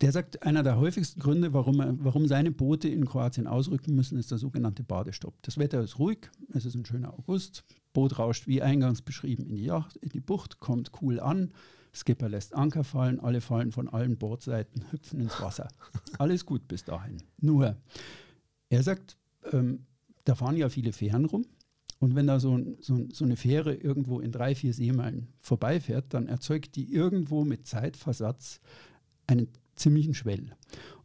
der 0.00 0.12
sagt, 0.12 0.42
einer 0.42 0.62
der 0.62 0.76
häufigsten 0.76 1.20
Gründe, 1.20 1.52
warum, 1.52 1.80
er, 1.80 1.94
warum 2.04 2.26
seine 2.26 2.50
Boote 2.50 2.88
in 2.88 3.06
Kroatien 3.06 3.46
ausrücken 3.46 3.94
müssen, 3.94 4.18
ist 4.18 4.30
der 4.30 4.38
sogenannte 4.38 4.82
Badestopp. 4.82 5.34
Das 5.42 5.56
Wetter 5.56 5.80
ist 5.80 5.98
ruhig, 5.98 6.30
es 6.52 6.66
ist 6.66 6.74
ein 6.74 6.84
schöner 6.84 7.14
August, 7.14 7.64
Boot 7.92 8.18
rauscht 8.18 8.46
wie 8.46 8.60
eingangs 8.60 9.00
beschrieben 9.00 9.46
in 9.46 9.56
die, 9.56 9.64
Yacht, 9.64 9.96
in 9.96 10.10
die 10.10 10.20
Bucht, 10.20 10.60
kommt 10.60 10.92
cool 11.00 11.18
an, 11.18 11.52
Skipper 11.94 12.28
lässt 12.28 12.54
Anker 12.54 12.84
fallen, 12.84 13.20
alle 13.20 13.40
fallen 13.40 13.72
von 13.72 13.88
allen 13.88 14.18
Bordseiten, 14.18 14.84
hüpfen 14.90 15.20
ins 15.20 15.40
Wasser. 15.40 15.68
Alles 16.18 16.44
gut 16.44 16.68
bis 16.68 16.84
dahin. 16.84 17.22
Nur, 17.40 17.76
er 18.68 18.82
sagt, 18.82 19.16
ähm, 19.50 19.86
da 20.24 20.34
fahren 20.34 20.58
ja 20.58 20.68
viele 20.68 20.92
Fähren 20.92 21.24
rum. 21.24 21.46
Und 21.98 22.14
wenn 22.14 22.26
da 22.26 22.38
so, 22.38 22.60
so, 22.80 23.06
so, 23.10 23.24
eine 23.24 23.36
Fähre 23.36 23.74
irgendwo 23.74 24.20
in 24.20 24.30
drei, 24.30 24.54
vier 24.54 24.74
Seemeilen 24.74 25.28
vorbeifährt, 25.40 26.12
dann 26.12 26.28
erzeugt 26.28 26.76
die 26.76 26.92
irgendwo 26.92 27.46
mit 27.46 27.66
Zeitversatz 27.66 28.60
einen 29.26 29.48
ziemlichen 29.76 30.14
Schwell. 30.14 30.50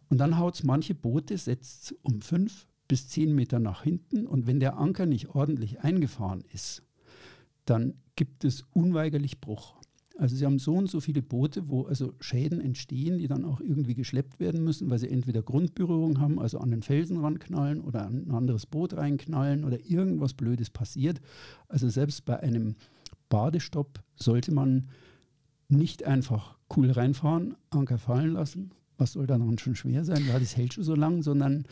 Und 0.10 0.18
dann 0.18 0.38
haut 0.38 0.56
es 0.56 0.63
manche 0.63 0.94
Boote, 0.94 1.38
setzt 1.38 1.96
um 2.01 2.22
fünf 2.22 2.68
bis 2.88 3.08
zehn 3.08 3.34
Meter 3.34 3.60
nach 3.60 3.84
hinten. 3.84 4.28
Und 4.28 4.48
wenn 4.48 4.60
der 4.60 4.78
Anker 4.78 5.06
nicht 5.06 5.30
ordentlich 5.30 5.80
eingefahren 5.80 6.44
ist, 6.51 6.84
dann 7.66 7.94
gibt 8.16 8.44
es 8.44 8.66
unweigerlich 8.74 9.40
Bruch. 9.40 9.75
Also 10.18 10.36
sie 10.36 10.46
haben 10.46 10.60
so 10.60 10.74
und 10.74 10.90
so 10.90 11.00
viele 11.00 11.22
Boote, 11.22 11.70
wo 11.70 11.84
also 11.84 12.13
Schäden 12.20 12.60
entstehen, 12.60 13.18
die 13.18 13.28
dann 13.28 13.46
auch 13.46 13.62
irgendwie 13.62 13.96
geschleppt 13.96 14.40
werden 14.40 14.63
müssen, 14.63 14.90
weil 14.90 15.00
sie 15.00 15.10
entweder 15.10 15.42
Grundberührung 15.42 16.20
haben, 16.20 16.38
also 16.38 16.60
an 16.60 16.70
den 16.70 16.84
Felsen 16.84 17.18
ranknallen 17.18 17.82
oder 17.82 18.06
an 18.06 18.28
ein 18.28 18.32
anderes 18.32 18.66
Boot 18.66 18.94
reinknallen 18.94 19.63
oder 19.63 19.80
irgendwas 19.84 20.34
Blödes 20.34 20.70
passiert. 20.70 21.22
Also 21.70 21.88
selbst 21.90 22.25
bei 22.25 22.40
einem 22.40 22.75
Badestopp 23.30 24.04
sollte 24.16 24.54
man 24.54 24.90
nicht 25.72 26.04
einfach 26.04 26.56
cool 26.75 26.92
reinfahren, 26.92 27.56
Anker 27.70 27.98
fallen 27.98 28.34
lassen. 28.34 28.72
Was 28.98 29.13
soll 29.13 29.25
daran 29.25 29.58
schon 29.58 29.75
schwer 29.75 30.06
sein? 30.06 30.25
Ja, 30.28 30.38
das 30.38 30.56
hält 30.56 30.74
schon 30.74 30.84
so 30.84 30.96
lang, 30.96 31.24
sondern 31.24 31.66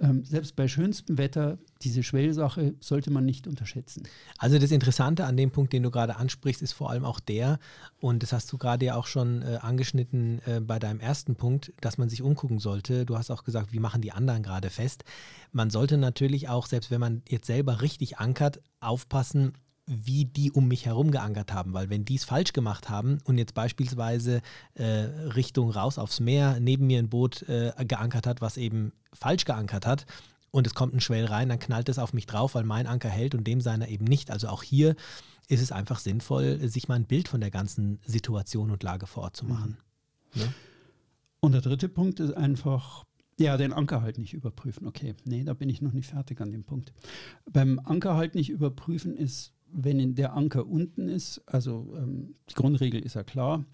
ähm, 0.00 0.24
selbst 0.24 0.56
bei 0.56 0.68
schönstem 0.68 1.18
Wetter, 1.18 1.58
diese 1.82 2.02
Schwellsache 2.02 2.74
sollte 2.80 3.10
man 3.10 3.24
nicht 3.24 3.46
unterschätzen. 3.46 4.02
Also 4.38 4.58
das 4.58 4.70
Interessante 4.70 5.24
an 5.26 5.36
dem 5.36 5.50
Punkt, 5.50 5.72
den 5.72 5.82
du 5.82 5.90
gerade 5.90 6.16
ansprichst, 6.16 6.62
ist 6.62 6.72
vor 6.72 6.90
allem 6.90 7.04
auch 7.04 7.20
der, 7.20 7.58
und 8.00 8.22
das 8.22 8.32
hast 8.32 8.52
du 8.52 8.58
gerade 8.58 8.86
ja 8.86 8.96
auch 8.96 9.06
schon 9.06 9.42
äh, 9.42 9.58
angeschnitten 9.60 10.40
äh, 10.46 10.60
bei 10.60 10.78
deinem 10.78 11.00
ersten 11.00 11.36
Punkt, 11.36 11.72
dass 11.80 11.98
man 11.98 12.08
sich 12.08 12.22
umgucken 12.22 12.58
sollte. 12.58 13.06
Du 13.06 13.16
hast 13.16 13.30
auch 13.30 13.44
gesagt, 13.44 13.72
wie 13.72 13.78
machen 13.78 14.02
die 14.02 14.12
anderen 14.12 14.42
gerade 14.42 14.70
fest. 14.70 15.04
Man 15.52 15.70
sollte 15.70 15.98
natürlich 15.98 16.48
auch, 16.48 16.66
selbst 16.66 16.90
wenn 16.90 17.00
man 17.00 17.22
jetzt 17.28 17.46
selber 17.46 17.82
richtig 17.82 18.18
ankert, 18.18 18.60
aufpassen, 18.80 19.52
wie 19.86 20.24
die 20.24 20.52
um 20.52 20.68
mich 20.68 20.86
herum 20.86 21.10
geankert 21.10 21.52
haben, 21.52 21.72
weil 21.72 21.90
wenn 21.90 22.04
die 22.04 22.14
es 22.14 22.24
falsch 22.24 22.52
gemacht 22.52 22.88
haben 22.88 23.18
und 23.24 23.38
jetzt 23.38 23.54
beispielsweise 23.54 24.40
äh, 24.74 24.84
Richtung 24.84 25.70
raus 25.70 25.98
aufs 25.98 26.20
Meer 26.20 26.60
neben 26.60 26.86
mir 26.86 26.98
ein 26.98 27.08
Boot 27.08 27.42
äh, 27.48 27.72
geankert 27.86 28.26
hat, 28.26 28.40
was 28.40 28.56
eben 28.56 28.92
falsch 29.12 29.44
geankert 29.44 29.86
hat 29.86 30.06
und 30.52 30.66
es 30.66 30.74
kommt 30.74 30.94
ein 30.94 31.00
Schwell 31.00 31.24
rein, 31.24 31.48
dann 31.48 31.58
knallt 31.58 31.88
es 31.88 31.98
auf 31.98 32.12
mich 32.12 32.26
drauf, 32.26 32.54
weil 32.54 32.64
mein 32.64 32.86
Anker 32.86 33.08
hält 33.08 33.34
und 33.34 33.44
dem 33.46 33.60
seiner 33.60 33.88
eben 33.88 34.04
nicht. 34.04 34.30
Also 34.30 34.48
auch 34.48 34.62
hier 34.62 34.94
ist 35.48 35.62
es 35.62 35.72
einfach 35.72 35.98
sinnvoll, 35.98 36.68
sich 36.68 36.88
mal 36.88 36.94
ein 36.94 37.06
Bild 37.06 37.26
von 37.26 37.40
der 37.40 37.50
ganzen 37.50 37.98
Situation 38.04 38.70
und 38.70 38.82
Lage 38.82 39.06
vor 39.06 39.24
Ort 39.24 39.36
zu 39.36 39.46
machen. 39.46 39.78
Mhm. 40.34 40.40
Ja? 40.40 40.46
Und 41.40 41.52
der 41.52 41.60
dritte 41.60 41.88
Punkt 41.88 42.20
ist 42.20 42.32
einfach, 42.36 43.04
ja, 43.38 43.56
den 43.56 43.72
Anker 43.72 44.02
halt 44.02 44.18
nicht 44.18 44.32
überprüfen. 44.34 44.86
Okay, 44.86 45.14
nee, 45.24 45.42
da 45.42 45.54
bin 45.54 45.68
ich 45.68 45.82
noch 45.82 45.92
nicht 45.92 46.06
fertig 46.06 46.40
an 46.40 46.52
dem 46.52 46.62
Punkt. 46.62 46.92
Beim 47.50 47.80
Anker 47.80 48.14
halt 48.14 48.36
nicht 48.36 48.50
überprüfen 48.50 49.16
ist 49.16 49.52
wenn 49.72 50.14
der 50.14 50.34
Anker 50.34 50.66
unten 50.66 51.08
ist, 51.08 51.42
also 51.46 51.94
ähm, 51.96 52.34
die 52.50 52.54
Grundregel 52.54 53.00
ist 53.00 53.14
ja 53.14 53.24
klar, 53.24 53.64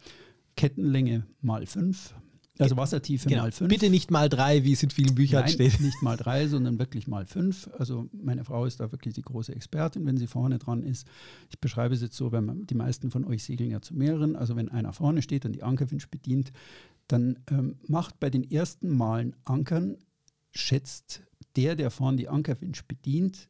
Kettenlänge 0.57 1.27
mal 1.41 1.67
5, 1.67 2.15
also 2.59 2.77
Wassertiefe 2.77 3.29
genau. 3.29 3.43
mal 3.43 3.53
5. 3.53 3.69
Bitte 3.69 3.91
nicht 3.91 4.11
mal 4.11 4.29
3, 4.29 4.65
wie 4.65 4.73
es 4.73 4.83
in 4.83 4.91
vielen 4.91 5.15
Büchern 5.15 5.43
Nein, 5.43 5.53
steht. 5.53 5.81
nicht 5.81 6.03
mal 6.03 6.17
3, 6.17 6.49
sondern 6.49 6.79
wirklich 6.79 7.07
mal 7.07 7.25
5. 7.25 7.71
Also 7.79 8.09
meine 8.13 8.45
Frau 8.45 8.65
ist 8.65 8.81
da 8.81 8.91
wirklich 8.91 9.15
die 9.15 9.23
große 9.23 9.55
Expertin, 9.55 10.05
wenn 10.07 10.17
sie 10.17 10.27
vorne 10.27 10.59
dran 10.59 10.83
ist. 10.83 11.07
Ich 11.51 11.61
beschreibe 11.61 11.95
es 11.95 12.03
jetzt 12.03 12.17
so, 12.17 12.33
wenn 12.33 12.45
man, 12.45 12.67
die 12.67 12.75
meisten 12.75 13.11
von 13.11 13.25
euch 13.25 13.45
segeln 13.45 13.71
ja 13.71 13.81
zu 13.81 13.95
mehreren. 13.95 14.35
Also 14.35 14.57
wenn 14.57 14.69
einer 14.69 14.93
vorne 14.93 15.23
steht 15.23 15.45
und 15.45 15.53
die 15.53 15.63
Ankerwinch 15.63 16.11
bedient, 16.11 16.53
dann 17.07 17.39
ähm, 17.51 17.77
macht 17.87 18.19
bei 18.21 18.29
den 18.29 18.49
ersten 18.51 18.97
Malen 18.97 19.37
Ankern, 19.45 19.97
schätzt 20.51 21.23
der, 21.57 21.77
der 21.77 21.91
vorne 21.91 22.17
die 22.17 22.29
Ankerwinch 22.29 22.87
bedient, 22.87 23.49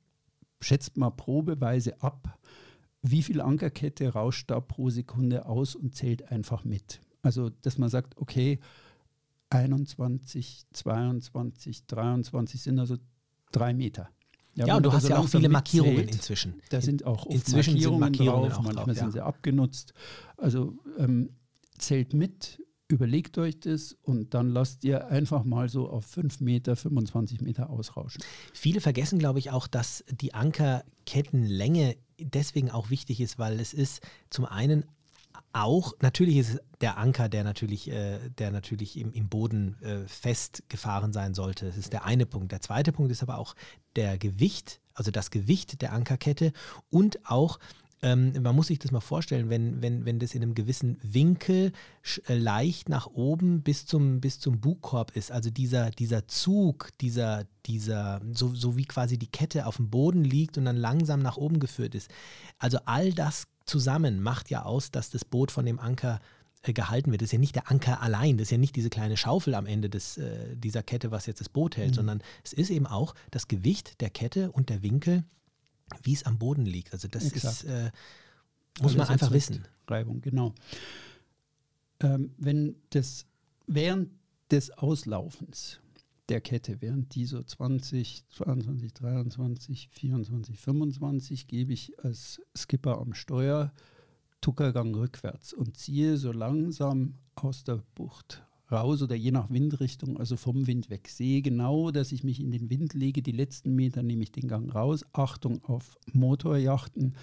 schätzt 0.61 0.97
mal 0.97 1.11
probeweise 1.11 2.03
ab, 2.03 2.39
wie 3.03 3.23
viel 3.23 3.41
Ankerkette 3.41 4.13
rauscht 4.13 4.51
da 4.51 4.61
pro 4.61 4.91
Sekunde 4.91 5.47
aus 5.47 5.75
und 5.75 5.95
zählt 5.95 6.31
einfach 6.31 6.65
mit. 6.65 7.01
Also, 7.23 7.51
dass 7.51 7.79
man 7.79 7.89
sagt, 7.89 8.17
okay, 8.17 8.59
21, 9.51 10.67
22, 10.73 11.87
23 11.87 12.63
sind 12.63 12.79
also 12.79 12.97
drei 13.53 13.73
Meter. 13.73 14.11
Ja, 14.55 14.67
ja 14.67 14.77
und 14.77 14.83
du 14.85 14.93
hast 14.93 15.09
ja 15.09 15.19
auch 15.19 15.29
viele 15.29 15.49
Markierungen 15.49 15.97
zählt, 15.97 16.15
inzwischen. 16.15 16.63
Da 16.71 16.81
sind 16.81 17.05
auch 17.05 17.27
oft 17.27 17.35
inzwischen 17.35 17.75
Markierungen, 17.75 18.01
Markierungen 18.01 18.51
drauf, 18.51 18.63
manchmal 18.63 18.75
drauf, 18.75 18.87
ja. 18.89 18.95
sind 18.95 19.13
sie 19.13 19.25
abgenutzt. 19.25 19.95
Also 20.37 20.77
ähm, 20.99 21.31
zählt 21.79 22.13
mit, 22.13 22.61
Überlegt 22.91 23.37
euch 23.37 23.61
das 23.61 23.93
und 24.03 24.33
dann 24.33 24.49
lasst 24.49 24.83
ihr 24.83 25.09
einfach 25.09 25.45
mal 25.45 25.69
so 25.69 25.91
auf 25.91 26.07
5 26.07 26.41
Meter, 26.41 26.75
25 26.75 27.43
Meter 27.43 27.69
ausrauschen. 27.69 28.23
Viele 28.55 28.81
vergessen, 28.81 29.19
glaube 29.19 29.39
ich, 29.39 29.51
auch, 29.51 29.67
dass 29.67 30.05
die 30.11 30.33
Ankerkettenlänge 30.33 31.97
deswegen 32.19 32.71
auch 32.71 32.89
wichtig 32.89 33.21
ist, 33.21 33.39
weil 33.39 33.61
es 33.61 33.75
ist 33.75 34.01
zum 34.31 34.47
einen 34.47 34.85
auch, 35.53 35.93
natürlich 36.01 36.37
ist 36.39 36.55
es 36.55 36.61
der 36.81 36.99
Anker, 36.99 37.29
der 37.29 37.45
natürlich, 37.45 37.91
äh, 37.91 38.19
der 38.39 38.51
natürlich 38.51 38.99
im, 38.99 39.13
im 39.13 39.29
Boden 39.29 39.77
äh, 39.83 40.07
festgefahren 40.07 41.13
sein 41.13 41.35
sollte. 41.35 41.67
Das 41.67 41.77
ist 41.77 41.93
der 41.93 42.05
eine 42.05 42.27
Punkt. 42.27 42.53
Der 42.53 42.61
zweite 42.61 42.93
Punkt 42.93 43.13
ist 43.13 43.23
aber 43.23 43.39
auch 43.39 43.55
der 43.97 44.19
Gewicht, 44.19 44.81
also 44.95 45.11
das 45.11 45.31
Gewicht 45.31 45.83
der 45.83 45.93
Ankerkette 45.93 46.53
und 46.91 47.27
auch 47.29 47.59
ähm, 48.03 48.33
man 48.43 48.55
muss 48.55 48.69
sich 48.69 48.79
das 48.79 48.93
mal 48.93 49.01
vorstellen, 49.01 49.51
wenn, 49.51 49.83
wenn, 49.83 50.05
wenn 50.05 50.19
das 50.19 50.35
in 50.35 50.43
einem 50.43 50.55
gewissen 50.55 50.99
Winkel 51.03 51.73
äh, 52.29 52.35
leicht 52.35 52.89
nach 52.89 53.07
oben 53.07 53.63
bis 53.63 53.87
zum, 53.87 54.21
bis 54.21 54.39
zum 54.39 54.61
Bugkorb 54.61 55.17
ist, 55.17 55.33
also 55.33 55.51
dieser, 55.51 55.91
dieser 55.91 56.29
Zug, 56.29 56.91
dieser, 57.01 57.45
dieser, 57.67 58.21
so, 58.33 58.55
so 58.55 58.77
wie 58.77 58.85
quasi 58.85 59.19
die 59.19 59.27
Kette 59.27 59.67
auf 59.67 59.77
dem 59.77 59.91
Boden 59.91 60.23
liegt 60.23 60.59
und 60.59 60.65
dann 60.65 60.77
langsam 60.77 61.21
nach 61.21 61.37
oben 61.37 61.59
geführt 61.59 61.95
ist. 61.95 62.11
Also 62.59 62.79
all 62.85 63.13
das 63.13 63.49
zusammen 63.65 64.23
macht 64.23 64.49
ja 64.51 64.63
aus, 64.63 64.91
dass 64.91 65.11
das 65.11 65.25
Boot 65.25 65.51
von 65.51 65.67
dem 65.67 65.81
Anker 65.81 66.21
äh, 66.63 66.73
gehalten 66.73 67.11
wird. 67.11 67.23
Das 67.23 67.27
ist 67.27 67.33
ja 67.33 67.39
nicht 67.39 67.57
der 67.57 67.71
Anker 67.71 68.01
allein, 68.01 68.37
das 68.39 68.47
ist 68.47 68.53
ja 68.53 68.59
nicht 68.59 68.77
diese 68.77 68.91
kleine 68.91 69.17
Schaufel 69.17 69.55
am 69.55 69.67
Ende 69.67 69.91
des, 69.91 70.19
äh, 70.19 70.57
dieser 70.57 70.85
Kette, 70.85 71.11
was 71.11 71.27
jetzt 71.27 71.41
das 71.41 71.49
Boot 71.49 71.77
hält, 71.77 71.91
mhm. 71.91 71.95
sondern 71.95 72.23
es 72.45 72.53
ist 72.53 72.71
eben 72.71 72.87
auch 72.87 73.15
das 73.33 73.49
Gewicht 73.49 74.01
der 74.01 74.11
Kette 74.11 74.53
und 74.53 74.69
der 74.69 74.83
Winkel, 74.83 75.25
wie 76.03 76.13
es 76.13 76.25
am 76.25 76.39
Boden 76.39 76.67
liegt. 76.67 76.93
Also 76.93 77.09
das 77.09 77.25
ist, 77.25 77.65
äh, 77.65 77.91
muss 78.81 78.97
man 78.97 79.09
einfach 79.09 79.33
wissen. 79.33 79.67
Reibung, 79.87 80.21
genau. 80.21 80.55
Ähm, 82.01 82.35
wenn 82.39 82.77
das 82.91 83.27
während 83.67 84.11
des 84.51 84.71
Auslaufens 84.71 85.81
der 86.29 86.41
Kette. 86.41 86.81
Während 86.81 87.15
die 87.15 87.25
so 87.25 87.43
20, 87.43 88.25
22, 88.29 88.93
23, 88.93 89.89
24, 89.91 90.59
25 90.59 91.47
gebe 91.47 91.73
ich 91.73 91.99
als 92.05 92.41
Skipper 92.57 92.99
am 92.99 93.15
Steuer 93.15 93.73
Tuckergang 94.41 94.95
rückwärts 94.95 95.53
und 95.53 95.77
ziehe 95.77 96.17
so 96.17 96.33
langsam 96.33 97.15
aus 97.35 97.65
der 97.65 97.83
Bucht 97.95 98.45
raus 98.71 99.03
oder 99.03 99.15
je 99.15 99.31
nach 99.31 99.51
Windrichtung, 99.51 100.19
also 100.19 100.37
vom 100.37 100.67
Wind 100.67 100.91
weg. 100.91 101.09
Sehe 101.09 101.43
genau, 101.43 101.91
dass 101.91 102.13
ich 102.13 102.25
mich 102.25 102.41
in 102.41 102.51
den 102.51 102.71
Wind 102.71 102.95
lege. 102.95 103.23
Die 103.23 103.33
letzten 103.33 103.75
Meter 103.75 104.03
nehme 104.03 104.23
ich 104.23 104.33
den 104.33 104.49
Gang 104.49 104.75
raus. 104.75 105.05
Achtung 105.13 105.65
auf 105.65 105.99
Motorjachten. 106.13 107.15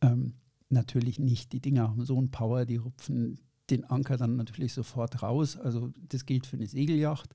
Ähm, 0.00 0.34
natürlich 0.68 1.18
nicht. 1.18 1.52
Die 1.52 1.60
Dinger 1.60 1.88
haben 1.88 2.04
so 2.04 2.16
einen 2.16 2.30
Power, 2.30 2.64
die 2.64 2.76
rupfen 2.76 3.38
den 3.70 3.84
Anker 3.84 4.16
dann 4.16 4.36
natürlich 4.36 4.72
sofort 4.72 5.22
raus. 5.22 5.56
Also 5.56 5.90
das 6.08 6.24
gilt 6.24 6.46
für 6.46 6.56
eine 6.56 6.66
Segeljacht 6.66 7.34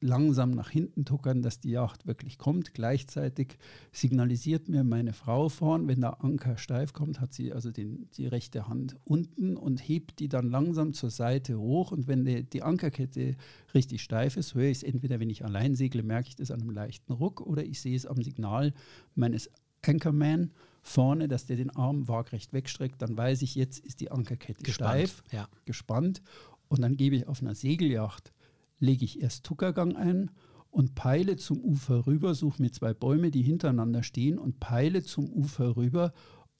langsam 0.00 0.50
nach 0.52 0.70
hinten 0.70 1.04
tuckern, 1.04 1.42
dass 1.42 1.60
die 1.60 1.70
Yacht 1.70 2.06
wirklich 2.06 2.38
kommt. 2.38 2.74
Gleichzeitig 2.74 3.58
signalisiert 3.92 4.68
mir 4.68 4.82
meine 4.82 5.12
Frau 5.12 5.48
vorn, 5.48 5.88
wenn 5.88 6.00
der 6.00 6.24
Anker 6.24 6.56
steif 6.56 6.92
kommt, 6.92 7.20
hat 7.20 7.34
sie 7.34 7.52
also 7.52 7.70
den, 7.70 8.08
die 8.16 8.26
rechte 8.26 8.66
Hand 8.68 8.96
unten 9.04 9.56
und 9.56 9.78
hebt 9.78 10.18
die 10.18 10.28
dann 10.28 10.50
langsam 10.50 10.94
zur 10.94 11.10
Seite 11.10 11.58
hoch. 11.58 11.92
Und 11.92 12.08
wenn 12.08 12.24
die, 12.24 12.44
die 12.44 12.62
Ankerkette 12.62 13.36
richtig 13.74 14.02
steif 14.02 14.36
ist, 14.36 14.54
höre 14.54 14.70
ich 14.70 14.78
es 14.78 14.82
entweder, 14.82 15.20
wenn 15.20 15.30
ich 15.30 15.44
allein 15.44 15.74
segle, 15.74 16.02
merke 16.02 16.28
ich 16.28 16.36
das 16.36 16.50
an 16.50 16.60
einem 16.60 16.70
leichten 16.70 17.12
Ruck 17.12 17.40
oder 17.40 17.64
ich 17.64 17.80
sehe 17.80 17.96
es 17.96 18.06
am 18.06 18.22
Signal 18.22 18.72
meines 19.14 19.50
Anchorman 19.82 20.52
vorne, 20.82 21.28
dass 21.28 21.46
der 21.46 21.56
den 21.56 21.70
Arm 21.70 22.08
waagrecht 22.08 22.52
wegstreckt. 22.54 23.02
Dann 23.02 23.16
weiß 23.16 23.42
ich, 23.42 23.54
jetzt 23.54 23.78
ist 23.80 24.00
die 24.00 24.10
Ankerkette 24.10 24.62
gespannt, 24.62 25.08
steif, 25.08 25.22
ja. 25.30 25.48
gespannt. 25.66 26.22
Und 26.68 26.80
dann 26.80 26.96
gebe 26.96 27.16
ich 27.16 27.28
auf 27.28 27.42
einer 27.42 27.54
Segeljacht 27.54 28.32
lege 28.80 29.04
ich 29.04 29.22
erst 29.22 29.44
Tuckergang 29.44 29.94
ein 29.96 30.30
und 30.70 30.94
peile 30.94 31.36
zum 31.36 31.60
Ufer 31.60 32.06
rüber, 32.06 32.34
suche 32.34 32.62
mir 32.62 32.72
zwei 32.72 32.94
Bäume, 32.94 33.30
die 33.30 33.42
hintereinander 33.42 34.02
stehen 34.02 34.38
und 34.38 34.60
peile 34.60 35.02
zum 35.02 35.30
Ufer 35.30 35.76
rüber, 35.76 36.12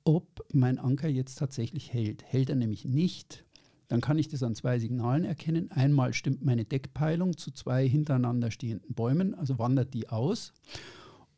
ob 0.04 0.44
mein 0.52 0.78
Anker 0.78 1.08
jetzt 1.08 1.36
tatsächlich 1.36 1.92
hält. 1.92 2.24
Hält 2.24 2.50
er 2.50 2.56
nämlich 2.56 2.84
nicht, 2.84 3.44
dann 3.88 4.00
kann 4.00 4.18
ich 4.18 4.28
das 4.28 4.42
an 4.42 4.54
zwei 4.54 4.78
Signalen 4.78 5.24
erkennen. 5.24 5.70
Einmal 5.70 6.12
stimmt 6.12 6.44
meine 6.44 6.64
Deckpeilung 6.64 7.36
zu 7.36 7.50
zwei 7.50 7.88
hintereinander 7.88 8.50
stehenden 8.50 8.94
Bäumen, 8.94 9.34
also 9.34 9.58
wandert 9.58 9.94
die 9.94 10.08
aus. 10.08 10.52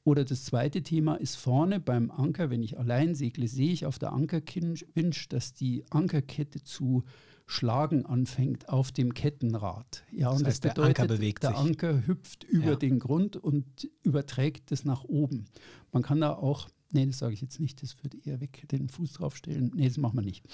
Oder 0.05 0.25
das 0.25 0.45
zweite 0.45 0.83
Thema 0.83 1.15
ist 1.15 1.37
vorne 1.37 1.79
beim 1.79 2.11
Anker, 2.11 2.51
wenn 2.51 2.63
ich 2.63 2.79
allein 2.79 3.15
segle, 3.15 3.47
sehe 3.47 3.73
ich 3.73 3.87
auf 3.87 3.99
der 3.99 4.13
Ankerwinch, 4.13 5.29
dass 5.29 5.55
die 5.55 5.85
Ankerkette 5.91 6.63
zu 6.63 7.05
Schlagen 7.47 8.07
anfängt 8.07 8.69
auf 8.69 8.93
dem 8.93 9.15
Kettenrad. 9.15 10.05
Ja, 10.11 10.31
das 10.31 10.41
und 10.41 10.47
heißt, 10.47 10.65
das 10.65 10.75
bedeutet, 10.75 10.99
der 10.99 11.05
Anker 11.05 11.15
bewegt 11.15 11.43
der 11.43 11.51
sich. 11.51 11.59
Anker 11.59 12.07
hüpft 12.07 12.45
über 12.45 12.71
ja. 12.73 12.77
den 12.77 12.99
Grund 12.99 13.37
und 13.37 13.89
überträgt 14.03 14.73
es 14.73 14.85
nach 14.85 15.05
oben. 15.05 15.47
Man 15.93 16.03
kann 16.03 16.21
da 16.21 16.33
auch 16.35 16.69
Nee, 16.93 17.07
das 17.07 17.19
sage 17.19 17.33
ich 17.33 17.41
jetzt 17.41 17.59
nicht. 17.59 17.83
Das 17.83 17.97
würde 18.03 18.19
eher 18.25 18.41
weg, 18.41 18.67
den 18.71 18.89
Fuß 18.89 19.15
draufstellen. 19.15 19.73
Nee, 19.75 19.89
das 19.89 19.97
machen 19.97 20.19
wir 20.19 20.23
nicht. 20.23 20.45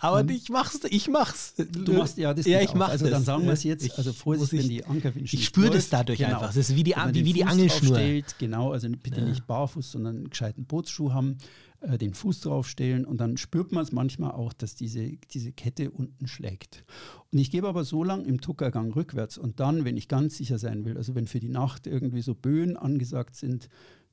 Aber 0.00 0.20
ähm, 0.20 0.28
ich 0.28 0.50
mach's, 0.50 0.80
ich 0.90 1.08
mach's. 1.08 1.54
Du 1.56 1.94
machst 1.94 2.18
ja 2.18 2.34
das. 2.34 2.46
Ja, 2.46 2.60
ich 2.60 2.74
mach 2.74 2.90
Also 2.90 3.08
dann 3.08 3.24
sagen 3.24 3.44
wir 3.44 3.52
es 3.52 3.64
jetzt. 3.64 3.84
Ich, 3.84 3.96
also 3.96 4.12
Vorsicht, 4.12 4.52
ich, 4.52 4.60
wenn 4.60 4.68
die 4.68 4.84
Ankerwinsch 4.84 5.32
Ich 5.32 5.46
spüre 5.46 5.70
das 5.70 5.88
dadurch 5.88 6.18
genau. 6.18 6.34
einfach. 6.34 6.48
Das 6.48 6.56
ist 6.56 6.76
wie 6.76 6.84
die, 6.84 6.94
wie, 6.94 7.24
wie 7.24 7.32
die 7.32 7.44
Angelschnur. 7.44 7.98
Genau, 8.38 8.72
also 8.72 8.88
bitte 8.90 9.20
ja. 9.20 9.26
nicht 9.26 9.46
barfuß, 9.46 9.92
sondern 9.92 10.16
einen 10.16 10.30
gescheiten 10.30 10.66
Bootsschuh 10.66 11.12
haben, 11.12 11.38
äh, 11.80 11.96
den 11.96 12.12
Fuß 12.12 12.40
draufstellen 12.40 13.04
und 13.04 13.18
dann 13.18 13.36
spürt 13.36 13.70
man 13.70 13.84
es 13.84 13.92
manchmal 13.92 14.32
auch, 14.32 14.52
dass 14.52 14.74
diese, 14.74 15.12
diese 15.32 15.52
Kette 15.52 15.92
unten 15.92 16.26
schlägt. 16.26 16.84
Und 17.30 17.38
ich 17.38 17.52
gebe 17.52 17.68
aber 17.68 17.84
so 17.84 18.02
lang 18.02 18.24
im 18.24 18.40
Tuckergang 18.40 18.92
rückwärts 18.92 19.38
und 19.38 19.60
dann, 19.60 19.84
wenn 19.84 19.96
ich 19.96 20.08
ganz 20.08 20.36
sicher 20.36 20.58
sein 20.58 20.84
will, 20.84 20.96
also 20.96 21.14
wenn 21.14 21.28
für 21.28 21.38
die 21.38 21.48
Nacht 21.48 21.86
irgendwie 21.86 22.22
so 22.22 22.34
Böen 22.34 22.76
angesagt 22.76 23.36
sind, 23.36 23.68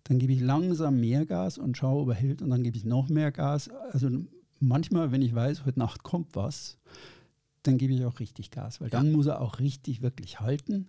dann 0.06 0.20
gebe 0.20 0.34
ich 0.34 0.40
langsam 0.40 1.00
mehr 1.00 1.26
Gas 1.26 1.58
und 1.58 1.78
schaue, 1.78 2.04
ob 2.04 2.10
er 2.10 2.16
hält 2.16 2.42
und 2.42 2.52
dann 2.52 2.64
gebe 2.64 2.78
ich 2.78 2.86
noch 2.86 3.10
mehr 3.10 3.32
Gas. 3.32 3.70
Also 3.92 4.10
manchmal, 4.60 5.12
wenn 5.12 5.24
ich 5.24 5.34
weiß, 5.34 5.66
heute 5.66 5.80
Nacht 5.80 6.04
kommt 6.04 6.36
was, 6.36 6.78
dann 7.64 7.80
gebe 7.80 7.94
ich 7.94 8.06
auch 8.06 8.20
richtig 8.20 8.52
Gas, 8.52 8.80
weil 8.80 8.92
dann 8.92 9.12
muss 9.12 9.26
er 9.26 9.42
auch 9.42 9.60
richtig 9.60 10.04
wirklich 10.04 10.40
halten. 10.40 10.88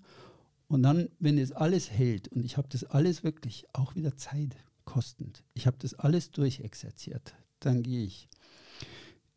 Und 0.68 0.82
dann, 0.82 1.08
wenn 1.18 1.38
es 1.38 1.52
alles 1.52 1.90
hält 1.90 2.28
und 2.28 2.44
ich 2.44 2.58
habe 2.58 2.68
das 2.68 2.84
alles 2.84 3.24
wirklich 3.24 3.66
auch 3.72 3.94
wieder 3.96 4.16
zeitkostend, 4.16 5.44
ich 5.54 5.66
habe 5.66 5.78
das 5.80 5.94
alles 5.94 6.30
durchexerziert, 6.30 7.34
dann 7.60 7.82
gehe 7.82 8.04
ich 8.04 8.28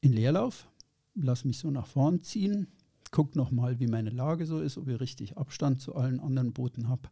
in 0.02 0.12
Leerlauf, 0.12 0.68
lasse 1.16 1.48
mich 1.48 1.58
so 1.58 1.72
nach 1.72 1.88
vorn 1.88 2.22
ziehen, 2.22 2.68
gucke 3.12 3.38
nochmal, 3.38 3.80
wie 3.80 3.88
meine 3.88 4.10
Lage 4.10 4.46
so 4.46 4.60
ist, 4.60 4.78
ob 4.78 4.90
ich 4.90 5.00
richtig 5.00 5.38
Abstand 5.38 5.80
zu 5.80 5.96
allen 5.96 6.20
anderen 6.20 6.52
Booten 6.52 6.90
habe. 6.90 7.10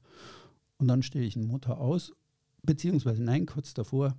Und 0.78 0.90
dann 0.90 1.02
stelle 1.02 1.26
ich 1.26 1.36
den 1.36 1.48
Motor 1.48 1.80
aus 1.80 2.14
beziehungsweise 2.64 3.24
nein, 3.24 3.46
kurz 3.46 3.74
davor, 3.74 4.18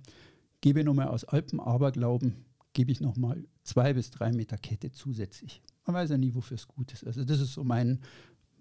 gebe 0.61 0.83
nochmal 0.83 1.07
aus 1.07 1.23
Alpen-Aberglauben, 1.23 2.45
gebe 2.73 2.91
ich 2.91 3.01
nochmal 3.01 3.43
zwei 3.63 3.93
bis 3.93 4.11
drei 4.11 4.31
Meter 4.31 4.57
Kette 4.57 4.91
zusätzlich. 4.91 5.61
Man 5.85 5.95
weiß 5.95 6.11
ja 6.11 6.17
nie, 6.17 6.35
wofür 6.35 6.55
es 6.55 6.67
gut 6.67 6.93
ist. 6.93 7.05
Also 7.05 7.23
das 7.23 7.39
ist 7.39 7.53
so 7.53 7.63
mein, 7.63 7.99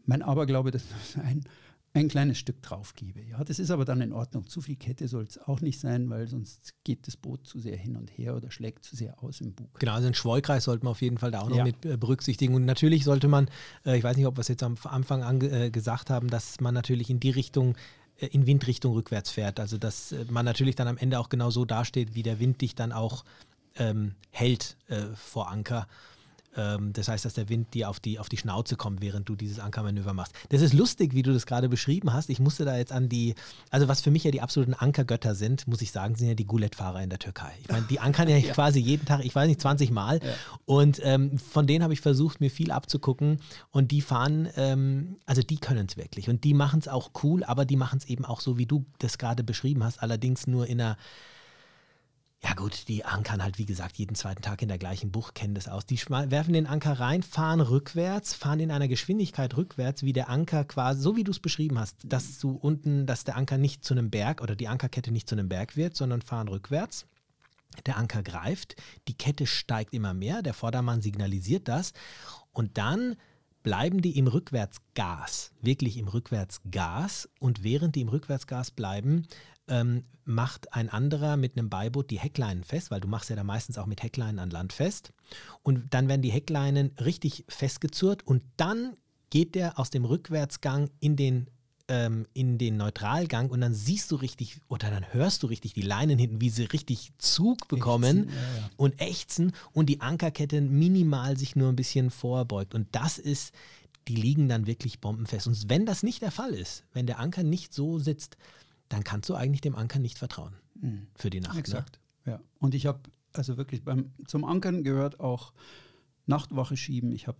mein 0.06 0.22
Aberglaube, 0.22 0.70
dass 0.70 0.84
ich 0.84 1.18
ein, 1.22 1.44
ein 1.94 2.08
kleines 2.08 2.38
Stück 2.38 2.62
drauf 2.62 2.94
gebe. 2.94 3.22
Ja, 3.22 3.42
das 3.44 3.58
ist 3.58 3.70
aber 3.70 3.84
dann 3.84 4.00
in 4.00 4.12
Ordnung. 4.12 4.46
Zu 4.46 4.60
viel 4.60 4.76
Kette 4.76 5.08
soll 5.08 5.24
es 5.24 5.38
auch 5.38 5.60
nicht 5.60 5.80
sein, 5.80 6.08
weil 6.10 6.28
sonst 6.28 6.74
geht 6.84 7.06
das 7.06 7.16
Boot 7.16 7.46
zu 7.46 7.58
sehr 7.58 7.76
hin 7.76 7.96
und 7.96 8.10
her 8.10 8.36
oder 8.36 8.50
schlägt 8.50 8.84
zu 8.84 8.96
sehr 8.96 9.22
aus 9.22 9.40
im 9.40 9.54
Bug. 9.54 9.78
Genau, 9.78 9.92
also 9.92 10.06
einen 10.06 10.14
Schwollkreis 10.14 10.64
sollte 10.64 10.84
man 10.84 10.92
auf 10.92 11.02
jeden 11.02 11.18
Fall 11.18 11.30
da 11.30 11.40
auch 11.40 11.48
noch 11.48 11.56
ja. 11.56 11.64
mit 11.64 11.84
äh, 11.84 11.96
berücksichtigen. 11.96 12.54
Und 12.54 12.64
natürlich 12.64 13.04
sollte 13.04 13.28
man, 13.28 13.50
äh, 13.84 13.98
ich 13.98 14.04
weiß 14.04 14.16
nicht, 14.16 14.26
ob 14.26 14.36
wir 14.36 14.40
es 14.40 14.48
jetzt 14.48 14.62
am 14.62 14.76
Anfang 14.84 15.22
an, 15.22 15.40
äh, 15.40 15.70
gesagt 15.70 16.10
haben, 16.10 16.28
dass 16.28 16.60
man 16.60 16.74
natürlich 16.74 17.10
in 17.10 17.20
die 17.20 17.30
Richtung 17.30 17.76
in 18.26 18.46
Windrichtung 18.46 18.94
rückwärts 18.94 19.30
fährt. 19.30 19.60
Also 19.60 19.78
dass 19.78 20.12
äh, 20.12 20.24
man 20.28 20.44
natürlich 20.44 20.76
dann 20.76 20.88
am 20.88 20.98
Ende 20.98 21.18
auch 21.18 21.28
genau 21.28 21.50
so 21.50 21.64
dasteht, 21.64 22.14
wie 22.14 22.22
der 22.22 22.40
Wind 22.40 22.60
dich 22.60 22.74
dann 22.74 22.92
auch 22.92 23.24
ähm, 23.76 24.14
hält 24.30 24.76
äh, 24.88 25.02
vor 25.14 25.50
Anker. 25.50 25.86
Ähm, 26.58 26.92
das 26.92 27.08
heißt, 27.08 27.24
dass 27.24 27.34
der 27.34 27.48
Wind 27.48 27.72
dir 27.72 27.88
auf 27.88 28.00
die, 28.00 28.18
auf 28.18 28.28
die 28.28 28.36
Schnauze 28.36 28.76
kommt, 28.76 29.00
während 29.00 29.28
du 29.28 29.36
dieses 29.36 29.60
Ankermanöver 29.60 30.12
machst. 30.12 30.34
Das 30.50 30.60
ist 30.60 30.74
lustig, 30.74 31.14
wie 31.14 31.22
du 31.22 31.32
das 31.32 31.46
gerade 31.46 31.68
beschrieben 31.68 32.12
hast. 32.12 32.28
Ich 32.28 32.40
musste 32.40 32.64
da 32.64 32.76
jetzt 32.76 32.92
an 32.92 33.08
die, 33.08 33.34
also 33.70 33.88
was 33.88 34.00
für 34.00 34.10
mich 34.10 34.24
ja 34.24 34.30
die 34.30 34.40
absoluten 34.40 34.74
Ankergötter 34.74 35.34
sind, 35.34 35.68
muss 35.68 35.80
ich 35.80 35.92
sagen, 35.92 36.16
sind 36.16 36.28
ja 36.28 36.34
die 36.34 36.46
Gulet-Fahrer 36.46 37.02
in 37.02 37.10
der 37.10 37.20
Türkei. 37.20 37.52
Ich 37.62 37.68
meine, 37.68 37.86
die 37.86 38.00
ankern 38.00 38.28
ja, 38.28 38.36
ja, 38.38 38.52
quasi 38.52 38.80
jeden 38.80 39.06
Tag, 39.06 39.24
ich 39.24 39.34
weiß 39.34 39.46
nicht, 39.46 39.60
20 39.60 39.90
Mal. 39.90 40.20
Ja. 40.22 40.32
Und 40.66 41.00
ähm, 41.04 41.38
von 41.38 41.66
denen 41.66 41.84
habe 41.84 41.92
ich 41.92 42.00
versucht, 42.00 42.40
mir 42.40 42.50
viel 42.50 42.72
abzugucken. 42.72 43.38
Und 43.70 43.92
die 43.92 44.02
fahren, 44.02 44.48
ähm, 44.56 45.16
also 45.26 45.42
die 45.42 45.58
können 45.58 45.86
es 45.88 45.96
wirklich. 45.96 46.28
Und 46.28 46.42
die 46.44 46.54
machen 46.54 46.80
es 46.80 46.88
auch 46.88 47.12
cool, 47.22 47.44
aber 47.44 47.64
die 47.64 47.76
machen 47.76 47.98
es 47.98 48.06
eben 48.06 48.24
auch 48.24 48.40
so, 48.40 48.58
wie 48.58 48.66
du 48.66 48.84
das 48.98 49.18
gerade 49.18 49.44
beschrieben 49.44 49.84
hast, 49.84 50.02
allerdings 50.02 50.46
nur 50.46 50.66
in 50.66 50.80
einer 50.80 50.96
ja 52.44 52.54
gut, 52.54 52.86
die 52.86 53.04
ankern 53.04 53.42
halt, 53.42 53.58
wie 53.58 53.66
gesagt, 53.66 53.98
jeden 53.98 54.14
zweiten 54.14 54.42
Tag 54.42 54.62
in 54.62 54.68
der 54.68 54.78
gleichen 54.78 55.10
Bucht, 55.10 55.34
kennen 55.34 55.54
das 55.54 55.66
aus. 55.66 55.86
Die 55.86 55.98
werfen 55.98 56.52
den 56.52 56.68
Anker 56.68 57.00
rein, 57.00 57.22
fahren 57.24 57.60
rückwärts, 57.60 58.34
fahren 58.34 58.60
in 58.60 58.70
einer 58.70 58.86
Geschwindigkeit 58.86 59.56
rückwärts, 59.56 60.04
wie 60.04 60.12
der 60.12 60.28
Anker 60.28 60.64
quasi, 60.64 61.02
so 61.02 61.16
wie 61.16 61.24
du 61.24 61.32
es 61.32 61.40
beschrieben 61.40 61.78
hast, 61.78 61.96
dass 62.04 62.38
du 62.38 62.52
unten, 62.52 63.06
dass 63.06 63.24
der 63.24 63.36
Anker 63.36 63.58
nicht 63.58 63.84
zu 63.84 63.94
einem 63.94 64.10
Berg 64.10 64.40
oder 64.40 64.54
die 64.54 64.68
Ankerkette 64.68 65.10
nicht 65.10 65.28
zu 65.28 65.34
einem 65.34 65.48
Berg 65.48 65.76
wird, 65.76 65.96
sondern 65.96 66.22
fahren 66.22 66.48
rückwärts. 66.48 67.06
Der 67.86 67.96
Anker 67.96 68.22
greift, 68.22 68.76
die 69.08 69.14
Kette 69.14 69.46
steigt 69.46 69.92
immer 69.92 70.14
mehr, 70.14 70.42
der 70.42 70.54
Vordermann 70.54 71.02
signalisiert 71.02 71.68
das 71.68 71.92
und 72.52 72.78
dann 72.78 73.16
bleiben 73.62 74.00
die 74.00 74.16
im 74.16 74.28
Rückwärtsgas, 74.28 75.52
wirklich 75.60 75.98
im 75.98 76.08
Rückwärtsgas 76.08 77.28
und 77.40 77.62
während 77.64 77.96
die 77.96 78.00
im 78.00 78.08
Rückwärtsgas 78.08 78.70
bleiben, 78.70 79.26
ähm, 79.68 80.04
macht 80.24 80.74
ein 80.74 80.88
anderer 80.90 81.36
mit 81.36 81.56
einem 81.56 81.70
Beiboot 81.70 82.10
die 82.10 82.18
Heckleinen 82.18 82.64
fest, 82.64 82.90
weil 82.90 83.00
du 83.00 83.08
machst 83.08 83.30
ja 83.30 83.36
da 83.36 83.44
meistens 83.44 83.78
auch 83.78 83.86
mit 83.86 84.02
Heckleinen 84.02 84.38
an 84.38 84.50
Land 84.50 84.72
fest. 84.72 85.12
Und 85.62 85.94
dann 85.94 86.08
werden 86.08 86.22
die 86.22 86.30
Heckleinen 86.30 86.92
richtig 87.00 87.44
festgezurrt 87.48 88.26
und 88.26 88.42
dann 88.56 88.96
geht 89.30 89.54
der 89.54 89.78
aus 89.78 89.90
dem 89.90 90.04
Rückwärtsgang 90.04 90.90
in 91.00 91.16
den 91.16 91.48
ähm, 91.88 92.26
in 92.34 92.58
den 92.58 92.76
Neutralgang 92.76 93.48
und 93.48 93.62
dann 93.62 93.72
siehst 93.72 94.10
du 94.10 94.16
richtig 94.16 94.60
oder 94.68 94.90
dann 94.90 95.12
hörst 95.12 95.42
du 95.42 95.46
richtig 95.46 95.72
die 95.72 95.82
Leinen 95.82 96.18
hinten, 96.18 96.40
wie 96.40 96.50
sie 96.50 96.64
richtig 96.64 97.12
Zug 97.18 97.66
bekommen 97.68 98.24
ächzen, 98.24 98.28
ja, 98.28 98.60
ja. 98.60 98.70
und 98.76 99.00
ächzen 99.00 99.52
und 99.72 99.86
die 99.86 100.00
Ankerkette 100.02 100.60
minimal 100.60 101.38
sich 101.38 101.56
nur 101.56 101.70
ein 101.70 101.76
bisschen 101.76 102.10
vorbeugt. 102.10 102.74
Und 102.74 102.88
das 102.92 103.18
ist, 103.18 103.54
die 104.06 104.16
liegen 104.16 104.48
dann 104.48 104.66
wirklich 104.66 105.00
bombenfest. 105.00 105.46
Und 105.46 105.68
wenn 105.68 105.86
das 105.86 106.02
nicht 106.02 106.20
der 106.20 106.30
Fall 106.30 106.50
ist, 106.50 106.84
wenn 106.92 107.06
der 107.06 107.18
Anker 107.20 107.42
nicht 107.42 107.72
so 107.72 107.98
sitzt, 107.98 108.36
dann 108.88 109.04
kannst 109.04 109.28
du 109.28 109.34
eigentlich 109.34 109.60
dem 109.60 109.74
Anker 109.74 109.98
nicht 109.98 110.18
vertrauen 110.18 110.54
mhm. 110.80 111.08
für 111.14 111.30
die 111.30 111.40
Nacht. 111.40 111.54
Ne? 111.54 111.60
Exakt. 111.60 112.00
Ne? 112.24 112.32
Ja. 112.32 112.40
Und 112.58 112.74
ich 112.74 112.86
habe 112.86 113.00
also 113.32 113.56
wirklich 113.56 113.84
beim 113.84 114.10
zum 114.26 114.44
Ankern 114.44 114.82
gehört 114.82 115.20
auch 115.20 115.52
Nachtwache 116.26 116.76
schieben. 116.76 117.12
Ich 117.12 117.26
habe 117.26 117.38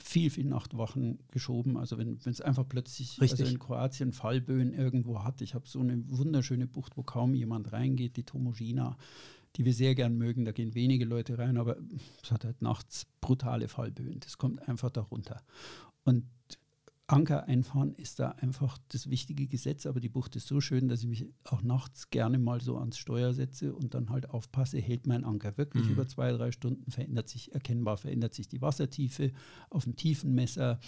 viel, 0.00 0.30
viel 0.30 0.44
Nachtwachen 0.44 1.18
geschoben. 1.30 1.76
Also 1.76 1.98
wenn 1.98 2.18
es 2.24 2.40
einfach 2.40 2.68
plötzlich 2.68 3.18
also 3.20 3.44
in 3.44 3.58
Kroatien 3.58 4.12
Fallböen 4.12 4.72
irgendwo 4.72 5.22
hat. 5.22 5.40
Ich 5.40 5.54
habe 5.54 5.66
so 5.68 5.80
eine 5.80 6.02
wunderschöne 6.08 6.66
Bucht, 6.66 6.96
wo 6.96 7.02
kaum 7.02 7.34
jemand 7.34 7.72
reingeht, 7.72 8.16
die 8.16 8.24
Tomojina, 8.24 8.96
die 9.56 9.64
wir 9.64 9.72
sehr 9.72 9.94
gern 9.94 10.16
mögen. 10.16 10.44
Da 10.44 10.52
gehen 10.52 10.74
wenige 10.74 11.04
Leute 11.04 11.38
rein, 11.38 11.56
aber 11.56 11.76
es 12.22 12.30
hat 12.30 12.44
halt 12.44 12.60
nachts 12.62 13.06
brutale 13.20 13.68
Fallböen. 13.68 14.20
Das 14.20 14.38
kommt 14.38 14.68
einfach 14.68 14.90
darunter. 14.90 15.42
Und 16.04 16.24
Anker 17.08 17.44
einfahren 17.44 17.94
ist 17.94 18.18
da 18.18 18.30
einfach 18.30 18.78
das 18.88 19.08
wichtige 19.08 19.46
Gesetz, 19.46 19.86
aber 19.86 20.00
die 20.00 20.08
Bucht 20.08 20.34
ist 20.34 20.48
so 20.48 20.60
schön, 20.60 20.88
dass 20.88 21.02
ich 21.02 21.08
mich 21.08 21.26
auch 21.44 21.62
nachts 21.62 22.10
gerne 22.10 22.38
mal 22.38 22.60
so 22.60 22.78
ans 22.78 22.98
Steuer 22.98 23.32
setze 23.32 23.74
und 23.74 23.94
dann 23.94 24.10
halt 24.10 24.30
aufpasse, 24.30 24.78
hält 24.78 25.06
mein 25.06 25.24
Anker 25.24 25.56
wirklich 25.56 25.84
mhm. 25.84 25.92
über 25.92 26.08
zwei, 26.08 26.32
drei 26.32 26.50
Stunden, 26.50 26.90
verändert 26.90 27.28
sich 27.28 27.54
erkennbar, 27.54 27.96
verändert 27.96 28.34
sich 28.34 28.48
die 28.48 28.60
Wassertiefe 28.60 29.32
auf 29.70 29.84
dem 29.84 29.94
Tiefenmesser 29.94 30.80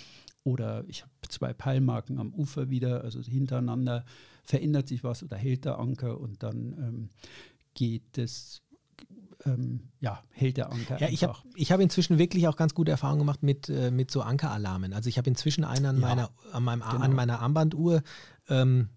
oder 0.42 0.84
ich 0.88 1.02
habe 1.02 1.12
zwei 1.28 1.52
Peilmarken 1.52 2.18
am 2.18 2.34
Ufer 2.34 2.68
wieder, 2.68 3.04
also 3.04 3.22
hintereinander, 3.22 4.04
verändert 4.42 4.88
sich 4.88 5.04
was 5.04 5.22
oder 5.22 5.36
hält 5.36 5.66
der 5.66 5.78
Anker 5.78 6.20
und 6.20 6.42
dann 6.42 6.72
ähm, 6.78 7.08
geht 7.74 8.18
es 8.18 8.62
ähm, 9.44 9.90
ja, 10.00 10.22
hält 10.30 10.56
der 10.56 10.72
Anker. 10.72 10.98
Ja, 11.00 11.08
ich 11.08 11.22
habe 11.22 11.36
ich 11.54 11.72
hab 11.72 11.80
inzwischen 11.80 12.18
wirklich 12.18 12.48
auch 12.48 12.56
ganz 12.56 12.74
gute 12.74 12.90
Erfahrungen 12.90 13.20
gemacht 13.20 13.42
mit, 13.42 13.68
äh, 13.68 13.90
mit 13.90 14.10
so 14.10 14.22
Ankeralarmen. 14.22 14.92
Also 14.92 15.08
ich 15.08 15.18
habe 15.18 15.28
inzwischen 15.28 15.64
einen 15.64 15.86
an, 15.86 16.00
ja, 16.00 16.06
meiner, 16.06 16.30
an, 16.52 16.64
meinem, 16.64 16.80
genau. 16.80 17.02
an 17.02 17.14
meiner 17.14 17.40
Armbanduhr, 17.40 18.02
ähm, 18.48 18.88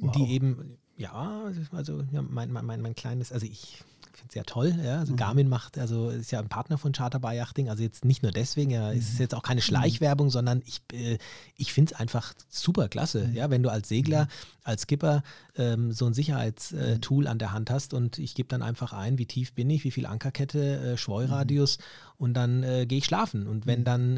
wow. 0.00 0.12
die 0.12 0.32
eben, 0.32 0.78
ja, 0.96 1.50
also 1.72 2.04
ja, 2.12 2.22
mein, 2.22 2.52
mein, 2.52 2.66
mein, 2.66 2.80
mein 2.80 2.94
kleines, 2.94 3.32
also 3.32 3.46
ich 3.46 3.82
finde 4.20 4.30
es 4.30 4.34
ja 4.34 4.42
toll. 4.44 4.74
Ja? 4.84 5.00
Also 5.00 5.12
mhm. 5.12 5.16
Garmin 5.16 5.48
macht, 5.48 5.78
also 5.78 6.10
ist 6.10 6.30
ja 6.30 6.38
ein 6.38 6.48
Partner 6.48 6.78
von 6.78 6.92
Charter 6.92 7.18
by 7.18 7.34
Yachting, 7.34 7.68
also 7.68 7.82
jetzt 7.82 8.04
nicht 8.04 8.22
nur 8.22 8.32
deswegen, 8.32 8.70
ja, 8.70 8.92
mhm. 8.92 8.98
ist 8.98 9.18
jetzt 9.18 9.34
auch 9.34 9.42
keine 9.42 9.62
Schleichwerbung, 9.62 10.28
mhm. 10.28 10.30
sondern 10.30 10.62
ich, 10.66 10.82
äh, 10.92 11.18
ich 11.56 11.72
finde 11.72 11.92
es 11.92 12.00
einfach 12.00 12.34
super 12.48 12.88
klasse, 12.88 13.28
mhm. 13.28 13.34
ja, 13.34 13.50
wenn 13.50 13.62
du 13.62 13.70
als 13.70 13.88
Segler, 13.88 14.24
mhm. 14.24 14.28
als 14.64 14.82
Skipper 14.82 15.22
ähm, 15.56 15.92
so 15.92 16.06
ein 16.06 16.14
Sicherheitstool 16.14 17.26
äh, 17.26 17.28
an 17.28 17.38
der 17.38 17.52
Hand 17.52 17.70
hast 17.70 17.94
und 17.94 18.18
ich 18.18 18.34
gebe 18.34 18.48
dann 18.48 18.62
einfach 18.62 18.92
ein, 18.92 19.18
wie 19.18 19.26
tief 19.26 19.54
bin 19.54 19.70
ich, 19.70 19.84
wie 19.84 19.90
viel 19.90 20.06
Ankerkette, 20.06 20.92
äh, 20.92 20.96
Schweueradius 20.96 21.78
und 22.18 22.34
dann 22.34 22.62
äh, 22.62 22.86
gehe 22.86 22.98
ich 22.98 23.06
schlafen. 23.06 23.46
Und 23.46 23.66
wenn 23.66 23.84
dann, 23.84 24.16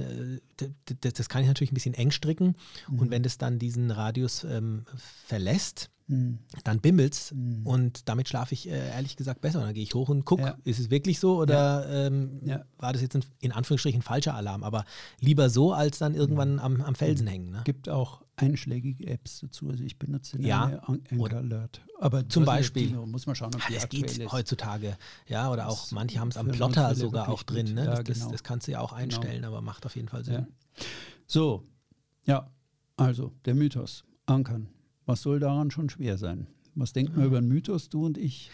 äh, 0.58 0.68
das 1.00 1.28
kann 1.28 1.42
ich 1.42 1.48
natürlich 1.48 1.72
ein 1.72 1.74
bisschen 1.74 1.94
eng 1.94 2.10
stricken 2.10 2.56
und 2.90 3.10
wenn 3.10 3.22
das 3.22 3.38
dann 3.38 3.58
diesen 3.58 3.90
Radius 3.90 4.44
ähm, 4.44 4.84
verlässt, 5.26 5.90
Mhm. 6.06 6.38
Dann 6.64 6.80
bimmelt's 6.80 7.32
mhm. 7.32 7.66
und 7.66 8.08
damit 8.08 8.28
schlafe 8.28 8.54
ich 8.54 8.68
äh, 8.68 8.90
ehrlich 8.90 9.16
gesagt 9.16 9.40
besser. 9.40 9.60
dann 9.60 9.74
gehe 9.74 9.82
ich 9.82 9.94
hoch 9.94 10.08
und 10.08 10.24
gucke, 10.24 10.42
ja. 10.42 10.58
ist 10.64 10.78
es 10.78 10.90
wirklich 10.90 11.20
so 11.20 11.38
oder 11.38 11.88
ja. 11.88 12.06
Ähm, 12.06 12.40
ja. 12.44 12.64
war 12.78 12.92
das 12.92 13.02
jetzt 13.02 13.16
ein, 13.16 13.24
in 13.40 13.52
Anführungsstrichen 13.52 14.02
falscher 14.02 14.34
Alarm? 14.34 14.64
Aber 14.64 14.84
lieber 15.20 15.50
so, 15.50 15.72
als 15.72 15.98
dann 15.98 16.14
irgendwann 16.14 16.54
mhm. 16.54 16.60
am, 16.60 16.80
am 16.80 16.94
Felsen 16.94 17.26
hängen. 17.26 17.50
Ne? 17.50 17.62
Gibt 17.64 17.88
auch 17.88 18.22
einschlägige 18.36 19.06
Apps 19.06 19.40
dazu. 19.40 19.70
Also 19.70 19.84
ich 19.84 19.98
benutze 19.98 20.38
eine 20.38 20.46
ja. 20.46 20.82
Anchor 20.86 21.32
Alert. 21.32 21.82
Aber 22.00 22.28
zum 22.28 22.44
Beispiel 22.44 22.88
die, 22.88 22.94
muss 22.94 23.26
man 23.26 23.36
schauen, 23.36 23.54
ob 23.54 23.66
die 23.66 23.74
das 23.74 23.88
geht 23.88 24.18
ist. 24.18 24.32
heutzutage. 24.32 24.96
Ja, 25.28 25.50
oder 25.50 25.68
auch 25.68 25.80
das 25.80 25.92
manche 25.92 26.18
haben 26.18 26.28
es 26.28 26.36
am 26.36 26.48
Plotter 26.48 26.94
sogar 26.94 27.28
auch 27.28 27.42
drin. 27.42 27.74
Ne? 27.74 27.84
Das, 27.84 28.04
genau. 28.04 28.30
das, 28.30 28.42
kannst 28.42 28.66
du 28.66 28.72
ja 28.72 28.80
auch 28.80 28.90
genau. 28.90 29.02
einstellen, 29.02 29.36
genau. 29.36 29.48
aber 29.48 29.60
macht 29.60 29.86
auf 29.86 29.94
jeden 29.94 30.08
Fall 30.08 30.24
Sinn. 30.24 30.46
So, 31.26 31.64
ja, 32.24 32.50
also 32.96 33.32
der 33.44 33.54
Mythos. 33.54 34.04
Ankern. 34.26 34.68
Was 35.06 35.22
soll 35.22 35.40
daran 35.40 35.70
schon 35.70 35.90
schwer 35.90 36.18
sein? 36.18 36.46
Was 36.74 36.92
denkt 36.92 37.16
man 37.16 37.26
über 37.26 37.40
den 37.40 37.48
Mythos, 37.48 37.88
du 37.88 38.06
und 38.06 38.18
ich? 38.18 38.50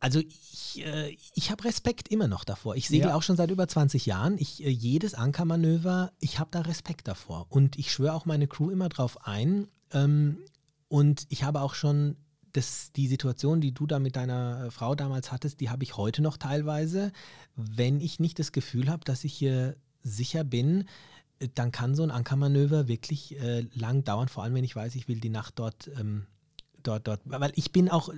Also 0.00 0.20
ich, 0.20 0.84
äh, 0.84 1.16
ich 1.34 1.50
habe 1.50 1.64
Respekt 1.64 2.08
immer 2.08 2.28
noch 2.28 2.44
davor. 2.44 2.76
Ich 2.76 2.88
segle 2.88 3.08
ja. 3.08 3.14
auch 3.14 3.22
schon 3.22 3.36
seit 3.36 3.50
über 3.50 3.66
20 3.66 4.06
Jahren. 4.06 4.36
Ich, 4.38 4.62
äh, 4.64 4.68
jedes 4.68 5.14
Ankermanöver, 5.14 6.12
ich 6.20 6.38
habe 6.38 6.50
da 6.50 6.60
Respekt 6.60 7.08
davor. 7.08 7.46
Und 7.48 7.78
ich 7.78 7.90
schwöre 7.90 8.12
auch 8.12 8.26
meine 8.26 8.46
Crew 8.46 8.70
immer 8.70 8.88
drauf 8.88 9.26
ein. 9.26 9.68
Ähm, 9.92 10.38
und 10.88 11.26
ich 11.30 11.44
habe 11.44 11.62
auch 11.62 11.74
schon 11.74 12.16
das, 12.52 12.92
die 12.92 13.06
Situation, 13.06 13.60
die 13.60 13.72
du 13.72 13.86
da 13.86 13.98
mit 13.98 14.16
deiner 14.16 14.70
Frau 14.70 14.94
damals 14.94 15.32
hattest, 15.32 15.60
die 15.60 15.70
habe 15.70 15.82
ich 15.82 15.96
heute 15.96 16.22
noch 16.22 16.36
teilweise. 16.36 17.12
Wenn 17.54 18.00
ich 18.00 18.20
nicht 18.20 18.38
das 18.38 18.52
Gefühl 18.52 18.90
habe, 18.90 19.04
dass 19.04 19.24
ich 19.24 19.34
hier 19.34 19.76
sicher 20.02 20.44
bin, 20.44 20.84
dann 21.54 21.72
kann 21.72 21.94
so 21.94 22.02
ein 22.02 22.10
Ankermanöver 22.10 22.88
wirklich 22.88 23.38
äh, 23.40 23.66
lang 23.74 24.04
dauern, 24.04 24.28
vor 24.28 24.42
allem 24.42 24.54
wenn 24.54 24.64
ich 24.64 24.76
weiß, 24.76 24.94
ich 24.94 25.08
will 25.08 25.20
die 25.20 25.28
Nacht 25.28 25.58
dort, 25.58 25.90
ähm, 25.98 26.26
dort, 26.82 27.06
dort, 27.06 27.20
weil 27.24 27.52
ich 27.56 27.72
bin 27.72 27.90
auch, 27.90 28.10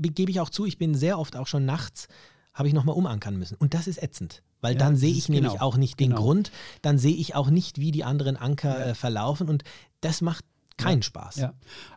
gebe 0.00 0.30
ich 0.30 0.40
auch 0.40 0.50
zu, 0.50 0.64
ich 0.64 0.78
bin 0.78 0.94
sehr 0.94 1.18
oft 1.18 1.36
auch 1.36 1.46
schon 1.46 1.64
nachts, 1.64 2.08
habe 2.54 2.68
ich 2.68 2.74
nochmal 2.74 2.94
umankern 2.94 3.36
müssen. 3.36 3.56
Und 3.56 3.74
das 3.74 3.86
ist 3.86 4.02
ätzend, 4.02 4.42
weil 4.60 4.74
ja, 4.74 4.78
dann 4.78 4.96
sehe 4.96 5.12
ich 5.12 5.28
nämlich 5.28 5.52
genau, 5.52 5.64
auch 5.64 5.76
nicht 5.76 6.00
den 6.00 6.10
genau. 6.10 6.22
Grund, 6.22 6.52
dann 6.82 6.98
sehe 6.98 7.14
ich 7.14 7.34
auch 7.34 7.50
nicht, 7.50 7.78
wie 7.78 7.90
die 7.90 8.04
anderen 8.04 8.36
Anker 8.36 8.78
ja. 8.78 8.86
äh, 8.86 8.94
verlaufen 8.94 9.48
und 9.48 9.64
das 10.00 10.20
macht 10.20 10.44
keinen 10.76 11.00
ja, 11.00 11.02
Spaß. 11.02 11.36
Ja. 11.36 11.54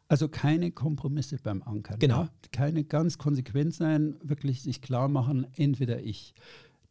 Also 0.08 0.28
keine 0.28 0.72
Kompromisse 0.72 1.38
beim 1.42 1.64
Ankern. 1.64 2.00
Genau. 2.00 2.28
Keine 2.52 2.84
ganz 2.84 3.18
konsequent 3.18 3.74
sein, 3.74 4.16
wirklich 4.22 4.62
sich 4.62 4.82
klar 4.82 5.08
machen, 5.08 5.48
entweder 5.56 6.02
ich 6.02 6.34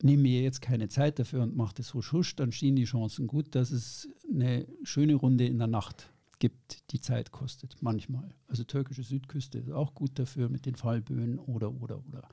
nehme 0.02 0.22
mir 0.22 0.42
jetzt 0.42 0.60
keine 0.60 0.88
Zeit 0.88 1.18
dafür 1.18 1.42
und 1.42 1.56
mache 1.56 1.74
das 1.74 1.94
husch 1.94 2.12
husch, 2.12 2.36
dann 2.36 2.52
stehen 2.52 2.76
die 2.76 2.84
Chancen 2.84 3.26
gut, 3.26 3.54
dass 3.54 3.70
es 3.70 4.08
eine 4.28 4.66
schöne 4.82 5.14
Runde 5.14 5.46
in 5.46 5.58
der 5.58 5.68
Nacht 5.68 6.10
gibt, 6.38 6.92
die 6.92 7.00
Zeit 7.00 7.32
kostet, 7.32 7.76
manchmal. 7.80 8.28
Also 8.48 8.64
türkische 8.64 9.02
Südküste 9.02 9.58
ist 9.58 9.70
auch 9.70 9.94
gut 9.94 10.18
dafür 10.18 10.48
mit 10.48 10.66
den 10.66 10.74
Fallböen 10.74 11.38
oder, 11.38 11.72
oder, 11.80 12.02
oder. 12.08 12.28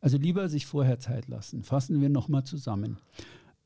Also 0.00 0.18
lieber 0.18 0.48
sich 0.48 0.66
vorher 0.66 0.98
Zeit 0.98 1.28
lassen. 1.28 1.62
Fassen 1.62 2.00
wir 2.00 2.08
nochmal 2.08 2.44
zusammen. 2.44 2.98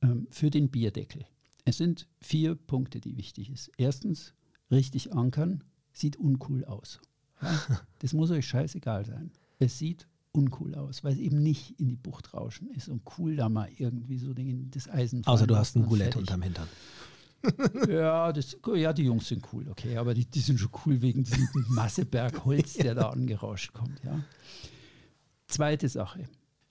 Ähm, 0.00 0.26
für 0.30 0.50
den 0.50 0.70
Bierdeckel. 0.70 1.24
Es 1.64 1.78
sind 1.78 2.08
vier 2.20 2.54
Punkte, 2.54 3.00
die 3.00 3.16
wichtig 3.16 3.50
sind. 3.54 3.74
Erstens, 3.76 4.34
richtig 4.70 5.12
ankern, 5.12 5.64
sieht 5.92 6.16
uncool 6.16 6.64
aus. 6.64 7.00
Ja? 7.40 7.58
Das 7.98 8.12
muss 8.12 8.30
euch 8.32 8.46
scheißegal 8.46 9.04
sein. 9.04 9.30
Es 9.60 9.78
sieht 9.78 10.08
uncool 10.32 10.74
aus, 10.74 11.04
weil 11.04 11.12
es 11.12 11.18
eben 11.18 11.42
nicht 11.42 11.78
in 11.78 11.88
die 11.88 11.96
Bucht 11.96 12.34
rauschen 12.34 12.68
ist 12.70 12.88
und 12.88 13.02
cool 13.18 13.36
da 13.36 13.48
mal 13.48 13.68
irgendwie 13.76 14.18
so 14.18 14.32
das 14.34 14.88
Eisen. 14.88 15.24
Außer 15.26 15.46
du 15.46 15.56
hast 15.56 15.76
ein 15.76 15.86
Gulett 15.86 16.16
unterm 16.16 16.42
Hintern. 16.42 16.68
ja, 17.88 18.32
das, 18.32 18.56
ja, 18.74 18.92
die 18.92 19.04
Jungs 19.04 19.28
sind 19.28 19.46
cool, 19.52 19.68
okay, 19.68 19.96
aber 19.96 20.14
die, 20.14 20.24
die 20.24 20.40
sind 20.40 20.60
schon 20.60 20.70
cool 20.86 21.02
wegen 21.02 21.24
diesem 21.24 21.48
Masseberg 21.68 22.44
Holz, 22.44 22.74
der 22.74 22.94
da 22.94 23.10
angerauscht 23.10 23.72
kommt. 23.72 24.02
Ja. 24.04 24.24
Zweite 25.48 25.88
Sache, 25.88 26.24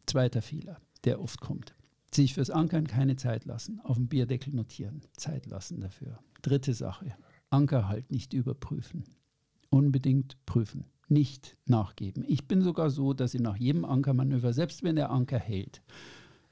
zweiter 0.06 0.42
Fehler, 0.42 0.80
der 1.04 1.22
oft 1.22 1.42
kommt. 1.42 1.76
Sich 2.14 2.34
fürs 2.34 2.50
Ankern 2.50 2.88
keine 2.88 3.16
Zeit 3.16 3.46
lassen, 3.46 3.80
auf 3.82 3.98
dem 3.98 4.08
Bierdeckel 4.08 4.54
notieren, 4.54 5.02
Zeit 5.16 5.46
lassen 5.46 5.82
dafür. 5.82 6.20
Dritte 6.42 6.74
Sache, 6.74 7.14
Ankerhalt 7.50 8.12
nicht 8.12 8.34
überprüfen. 8.34 9.04
Unbedingt 9.70 10.38
prüfen 10.46 10.86
nicht 11.12 11.58
nachgeben. 11.66 12.24
Ich 12.28 12.48
bin 12.48 12.62
sogar 12.62 12.90
so, 12.90 13.14
dass 13.14 13.34
ich 13.34 13.42
nach 13.42 13.58
jedem 13.58 13.86
Ankermanöver, 13.86 14.54
selbst 14.54 14.84
wenn 14.84 14.96
der 14.96 15.12
Anker 15.12 15.38
hält, 15.38 15.84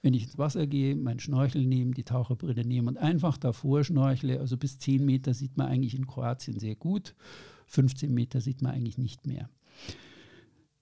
wenn 0.02 0.13
ich 0.13 0.24
ins 0.24 0.38
Wasser 0.38 0.67
gehe, 0.67 0.95
meinen 0.95 1.19
Schnorchel 1.19 1.65
nehme, 1.65 1.91
die 1.91 2.04
Taucherbrille 2.04 2.65
nehme 2.65 2.89
und 2.89 2.98
einfach 2.98 3.38
davor 3.38 3.84
schnorchle, 3.84 4.39
also 4.39 4.58
bis 4.58 4.78
10 4.80 5.06
Meter 5.06 5.34
sieht 5.34 5.58
man 5.58 5.67
eigentlich 5.67 5.95
in 5.95 6.08
Kroatien 6.08 6.60
sehr 6.60 6.76
gut, 6.76 7.15
15 7.67 8.13
Meter 8.13 8.41
sieht 8.41 8.62
man 8.62 8.74
eigentlich 8.74 8.98
nicht 8.98 9.26
mehr. 9.26 9.50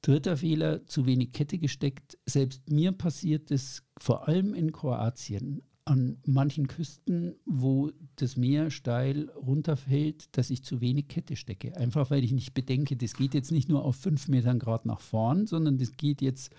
Dritter 0.01 0.37
Fehler, 0.37 0.85
zu 0.85 1.05
wenig 1.05 1.31
Kette 1.31 1.57
gesteckt. 1.57 2.17
Selbst 2.25 2.69
mir 2.69 2.91
passiert 2.91 3.51
es 3.51 3.83
vor 3.99 4.27
allem 4.27 4.53
in 4.53 4.71
Kroatien 4.71 5.61
an 5.87 6.17
manchen 6.25 6.67
Küsten, 6.67 7.35
wo 7.45 7.91
das 8.17 8.35
Meer 8.35 8.71
steil 8.71 9.29
runterfällt, 9.29 10.37
dass 10.37 10.49
ich 10.49 10.63
zu 10.63 10.81
wenig 10.81 11.07
Kette 11.07 11.35
stecke. 11.35 11.77
Einfach 11.77 12.11
weil 12.11 12.23
ich 12.23 12.33
nicht 12.33 12.53
bedenke, 12.53 12.97
das 12.97 13.13
geht 13.13 13.33
jetzt 13.33 13.51
nicht 13.51 13.69
nur 13.69 13.85
auf 13.85 13.95
fünf 13.95 14.27
Metern 14.27 14.59
Grad 14.59 14.85
nach 14.85 14.99
vorn, 14.99 15.47
sondern 15.47 15.77
das 15.77 15.95
geht 15.95 16.21
jetzt 16.21 16.51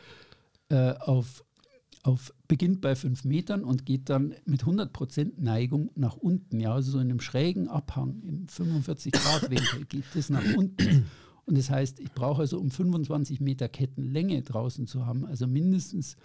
äh, 0.71 0.93
auf, 0.93 1.45
auf, 2.05 2.33
beginnt 2.49 2.81
bei 2.81 2.97
fünf 2.97 3.25
Metern 3.25 3.65
und 3.65 3.85
geht 3.85 4.09
dann 4.09 4.35
mit 4.47 4.63
100 4.63 4.93
Prozent 4.95 5.41
Neigung 5.41 5.91
nach 5.95 6.17
unten. 6.17 6.59
Ja, 6.59 6.73
also 6.73 6.93
so 6.93 6.99
in 6.99 7.11
einem 7.11 7.21
schrägen 7.21 7.69
Abhang, 7.69 8.23
im 8.27 8.49
45 8.49 9.13
Grad 9.13 9.51
Winkel 9.51 9.85
geht 9.85 10.05
das 10.15 10.31
nach 10.31 10.57
unten. 10.57 11.05
Und 11.45 11.57
das 11.57 11.71
heißt, 11.71 12.01
ich 12.01 12.13
brauche 12.13 12.43
also 12.43 12.59
um 12.59 12.71
25 12.71 13.41
Meter 13.41 13.69
Kettenlänge 13.69 14.43
draußen 14.43 14.87
zu 14.87 15.05
haben, 15.05 15.27
also 15.27 15.47
mindestens 15.47 16.17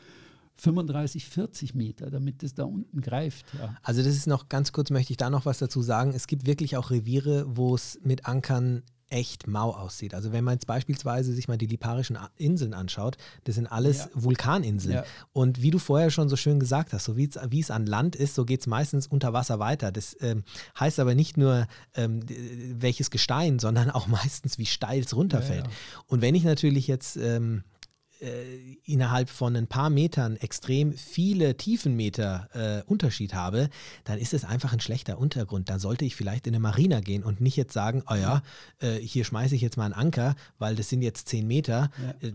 35, 0.57 1.25
40 1.25 1.75
Meter, 1.75 2.09
damit 2.09 2.43
es 2.43 2.53
da 2.53 2.63
unten 2.63 3.01
greift. 3.01 3.45
Ja. 3.57 3.75
Also 3.81 4.03
das 4.03 4.15
ist 4.15 4.27
noch 4.27 4.49
ganz 4.49 4.71
kurz, 4.71 4.91
möchte 4.91 5.11
ich 5.11 5.17
da 5.17 5.29
noch 5.29 5.45
was 5.45 5.57
dazu 5.57 5.81
sagen. 5.81 6.13
Es 6.13 6.27
gibt 6.27 6.45
wirklich 6.45 6.77
auch 6.77 6.91
Reviere, 6.91 7.45
wo 7.47 7.75
es 7.75 7.99
mit 8.03 8.25
Ankern 8.25 8.83
echt 9.13 9.47
mau 9.47 9.69
aussieht. 9.69 10.15
Also 10.15 10.31
wenn 10.31 10.43
man 10.43 10.55
jetzt 10.55 10.65
beispielsweise 10.65 11.33
sich 11.33 11.47
mal 11.47 11.57
die 11.57 11.67
Liparischen 11.67 12.17
Inseln 12.35 12.73
anschaut, 12.73 13.17
das 13.43 13.55
sind 13.55 13.67
alles 13.67 13.99
ja. 13.99 14.09
Vulkaninseln. 14.15 14.95
Ja. 14.95 15.03
Und 15.33 15.61
wie 15.61 15.69
du 15.69 15.77
vorher 15.77 16.09
schon 16.09 16.29
so 16.29 16.35
schön 16.35 16.59
gesagt 16.59 16.93
hast, 16.93 17.05
so 17.05 17.15
wie 17.15 17.29
es 17.59 17.71
an 17.71 17.85
Land 17.85 18.15
ist, 18.15 18.33
so 18.33 18.43
geht 18.43 18.61
es 18.61 18.67
meistens 18.67 19.05
unter 19.05 19.31
Wasser 19.31 19.59
weiter. 19.59 19.91
Das 19.91 20.17
ähm, 20.21 20.43
heißt 20.79 20.99
aber 20.99 21.13
nicht 21.13 21.37
nur 21.37 21.67
ähm, 21.93 22.21
welches 22.27 23.11
Gestein, 23.11 23.59
sondern 23.59 23.91
auch 23.91 24.07
meistens, 24.23 24.57
wie 24.57 24.65
steil 24.65 25.01
es 25.01 25.15
runterfällt. 25.15 25.67
Ja, 25.67 25.73
Und 26.07 26.21
wenn 26.21 26.33
ich 26.33 26.43
natürlich 26.43 26.87
jetzt 26.87 27.15
ähm, 27.17 27.63
äh, 28.23 28.77
innerhalb 28.85 29.29
von 29.29 29.55
ein 29.55 29.67
paar 29.67 29.89
Metern 29.89 30.37
extrem 30.37 30.93
viele 30.93 31.57
Tiefenmeter 31.57 32.49
äh, 32.53 32.89
Unterschied 32.89 33.33
habe, 33.33 33.69
dann 34.05 34.17
ist 34.17 34.33
es 34.33 34.45
einfach 34.45 34.73
ein 34.73 34.79
schlechter 34.79 35.17
Untergrund. 35.17 35.69
Da 35.69 35.77
sollte 35.77 36.05
ich 36.05 36.15
vielleicht 36.15 36.47
in 36.47 36.53
eine 36.53 36.61
Marina 36.61 37.01
gehen 37.01 37.23
und 37.23 37.41
nicht 37.41 37.57
jetzt 37.57 37.73
sagen, 37.73 38.03
oh 38.09 38.15
ja, 38.15 38.41
äh, 38.79 38.95
hier 38.95 39.25
schmeiße 39.25 39.55
ich 39.55 39.61
jetzt 39.61 39.77
mal 39.77 39.85
einen 39.85 39.93
Anker, 39.93 40.35
weil 40.57 40.75
das 40.75 40.89
sind 40.89 41.01
jetzt 41.01 41.27
zehn 41.27 41.47
Meter. 41.47 41.91
Ja. 42.21 42.29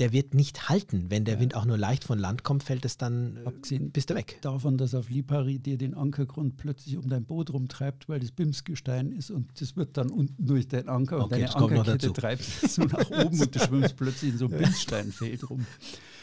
Der 0.00 0.12
wird 0.12 0.34
nicht 0.34 0.68
halten. 0.68 1.10
Wenn 1.10 1.24
der 1.24 1.38
Wind 1.38 1.54
auch 1.54 1.66
nur 1.66 1.76
leicht 1.76 2.04
von 2.04 2.18
Land 2.18 2.42
kommt, 2.42 2.62
fällt 2.62 2.84
es 2.84 2.96
dann, 2.96 3.36
äh, 3.36 3.44
Abgesehen 3.46 3.90
bist 3.92 4.10
du 4.10 4.14
weg. 4.14 4.38
davon, 4.40 4.78
dass 4.78 4.94
auf 4.94 5.10
Lipari 5.10 5.58
dir 5.58 5.76
den 5.76 5.94
Ankergrund 5.94 6.56
plötzlich 6.56 6.96
um 6.96 7.08
dein 7.08 7.24
Boot 7.24 7.52
rumtreibt, 7.52 8.08
weil 8.08 8.18
das 8.18 8.32
Bimsgestein 8.32 9.12
ist 9.12 9.30
und 9.30 9.60
das 9.60 9.76
wird 9.76 9.96
dann 9.96 10.10
unten 10.10 10.46
durch 10.46 10.66
den 10.66 10.88
Anker 10.88 11.18
und 11.18 11.24
Okay, 11.24 11.40
deine 11.42 11.52
kommt 11.52 11.74
noch 11.74 11.80
Ankerkette 11.80 12.12
treibt 12.12 12.42
so 12.42 12.82
nach 12.82 13.10
oben 13.10 13.40
und 13.40 13.54
du 13.54 13.58
schwimmst 13.64 13.96
plötzlich 13.96 14.32
in 14.32 14.38
so 14.38 14.46
einem 14.46 14.58
Bimssteinfeld 14.58 15.48
rum. 15.48 15.66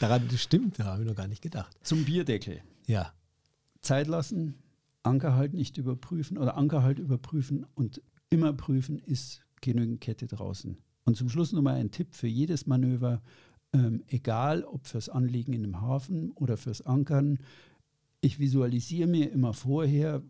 Daran 0.00 0.26
das 0.28 0.42
stimmt, 0.42 0.78
da 0.78 0.84
habe 0.84 1.02
ich 1.02 1.08
noch 1.08 1.16
gar 1.16 1.28
nicht 1.28 1.40
gedacht. 1.42 1.74
Zum 1.82 2.04
Bierdeckel. 2.04 2.60
Ja. 2.86 3.12
Zeit 3.80 4.08
lassen, 4.08 4.56
Ankerhalt 5.04 5.54
nicht 5.54 5.78
überprüfen 5.78 6.36
oder 6.36 6.56
Ankerhalt 6.56 6.98
überprüfen 6.98 7.64
und 7.74 8.02
immer 8.28 8.52
prüfen, 8.52 8.98
ist 8.98 9.42
genügend 9.60 10.00
Kette 10.00 10.26
draußen. 10.26 10.78
Und 11.04 11.16
zum 11.16 11.28
Schluss 11.28 11.52
nochmal 11.52 11.76
ein 11.76 11.90
Tipp 11.90 12.14
für 12.14 12.26
jedes 12.26 12.66
Manöver, 12.66 13.22
ähm, 13.72 14.02
egal 14.06 14.64
ob 14.64 14.86
fürs 14.86 15.08
Anlegen 15.08 15.52
in 15.52 15.64
einem 15.64 15.80
Hafen 15.80 16.30
oder 16.32 16.56
fürs 16.56 16.82
Ankern. 16.82 17.38
Ich 18.20 18.38
visualisiere 18.38 19.08
mir 19.08 19.30
immer 19.30 19.52
vorher, 19.52 20.22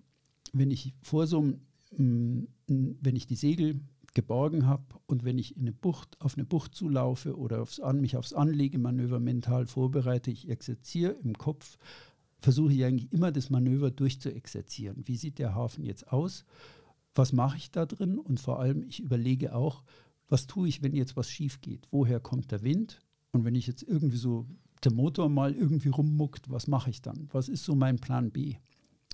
wenn 0.53 0.71
ich 0.71 0.95
vor 1.03 1.27
so 1.27 1.39
einem, 1.39 2.49
mm, 2.67 2.97
wenn 3.01 3.17
ich 3.17 3.27
die 3.27 3.37
Segel 3.37 3.81
geborgen 4.15 4.67
habe 4.67 4.85
und 5.07 5.25
wenn 5.25 5.39
ich 5.39 5.57
in 5.57 5.63
eine 5.63 5.73
Bucht, 5.73 6.21
auf 6.21 6.35
eine 6.37 6.45
Bucht 6.45 6.75
zulaufe 6.75 7.37
oder 7.37 7.63
aufs, 7.63 7.79
An- 7.81 8.01
mich 8.01 8.17
aufs 8.17 8.33
Anlegemanöver 8.33 9.21
mental 9.21 9.67
vorbereite, 9.67 10.31
ich 10.31 10.49
exerziere 10.49 11.13
im 11.23 11.35
Kopf, 11.35 11.79
versuche 12.41 12.73
ich 12.73 12.85
eigentlich 12.85 13.13
immer 13.13 13.33
das 13.33 13.51
Manöver 13.51 13.91
durchzuexerzieren. 13.91 15.07
Wie 15.07 15.17
sieht 15.17 15.39
der 15.39 15.55
Hafen 15.55 15.85
jetzt 15.85 16.13
aus? 16.13 16.45
Was 17.15 17.33
mache 17.33 17.57
ich 17.59 17.71
da 17.71 17.85
drin? 17.87 18.19
Und 18.19 18.41
vor 18.41 18.61
allem, 18.61 18.83
ich 18.83 19.01
überlege 19.01 19.55
auch, 19.55 19.83
was 20.29 20.47
tue 20.47 20.69
ich, 20.69 20.83
wenn 20.83 20.95
jetzt 20.95 21.17
was 21.17 21.31
schief 21.31 21.61
geht? 21.61 21.89
Woher 21.91 22.21
kommt 22.21 22.51
der 22.51 22.63
Wind? 22.63 23.01
Und 23.33 23.45
wenn 23.45 23.55
ich 23.55 23.67
jetzt 23.67 23.83
irgendwie 23.83 24.17
so 24.17 24.47
der 24.85 24.93
Motor 24.93 25.29
mal 25.29 25.55
irgendwie 25.55 25.89
rummuckt, 25.89 26.51
was 26.51 26.67
mache 26.67 26.91
ich 26.91 27.03
dann? 27.03 27.29
Was 27.33 27.49
ist 27.49 27.65
so 27.65 27.75
mein 27.75 27.99
Plan 27.99 28.31
B? 28.31 28.57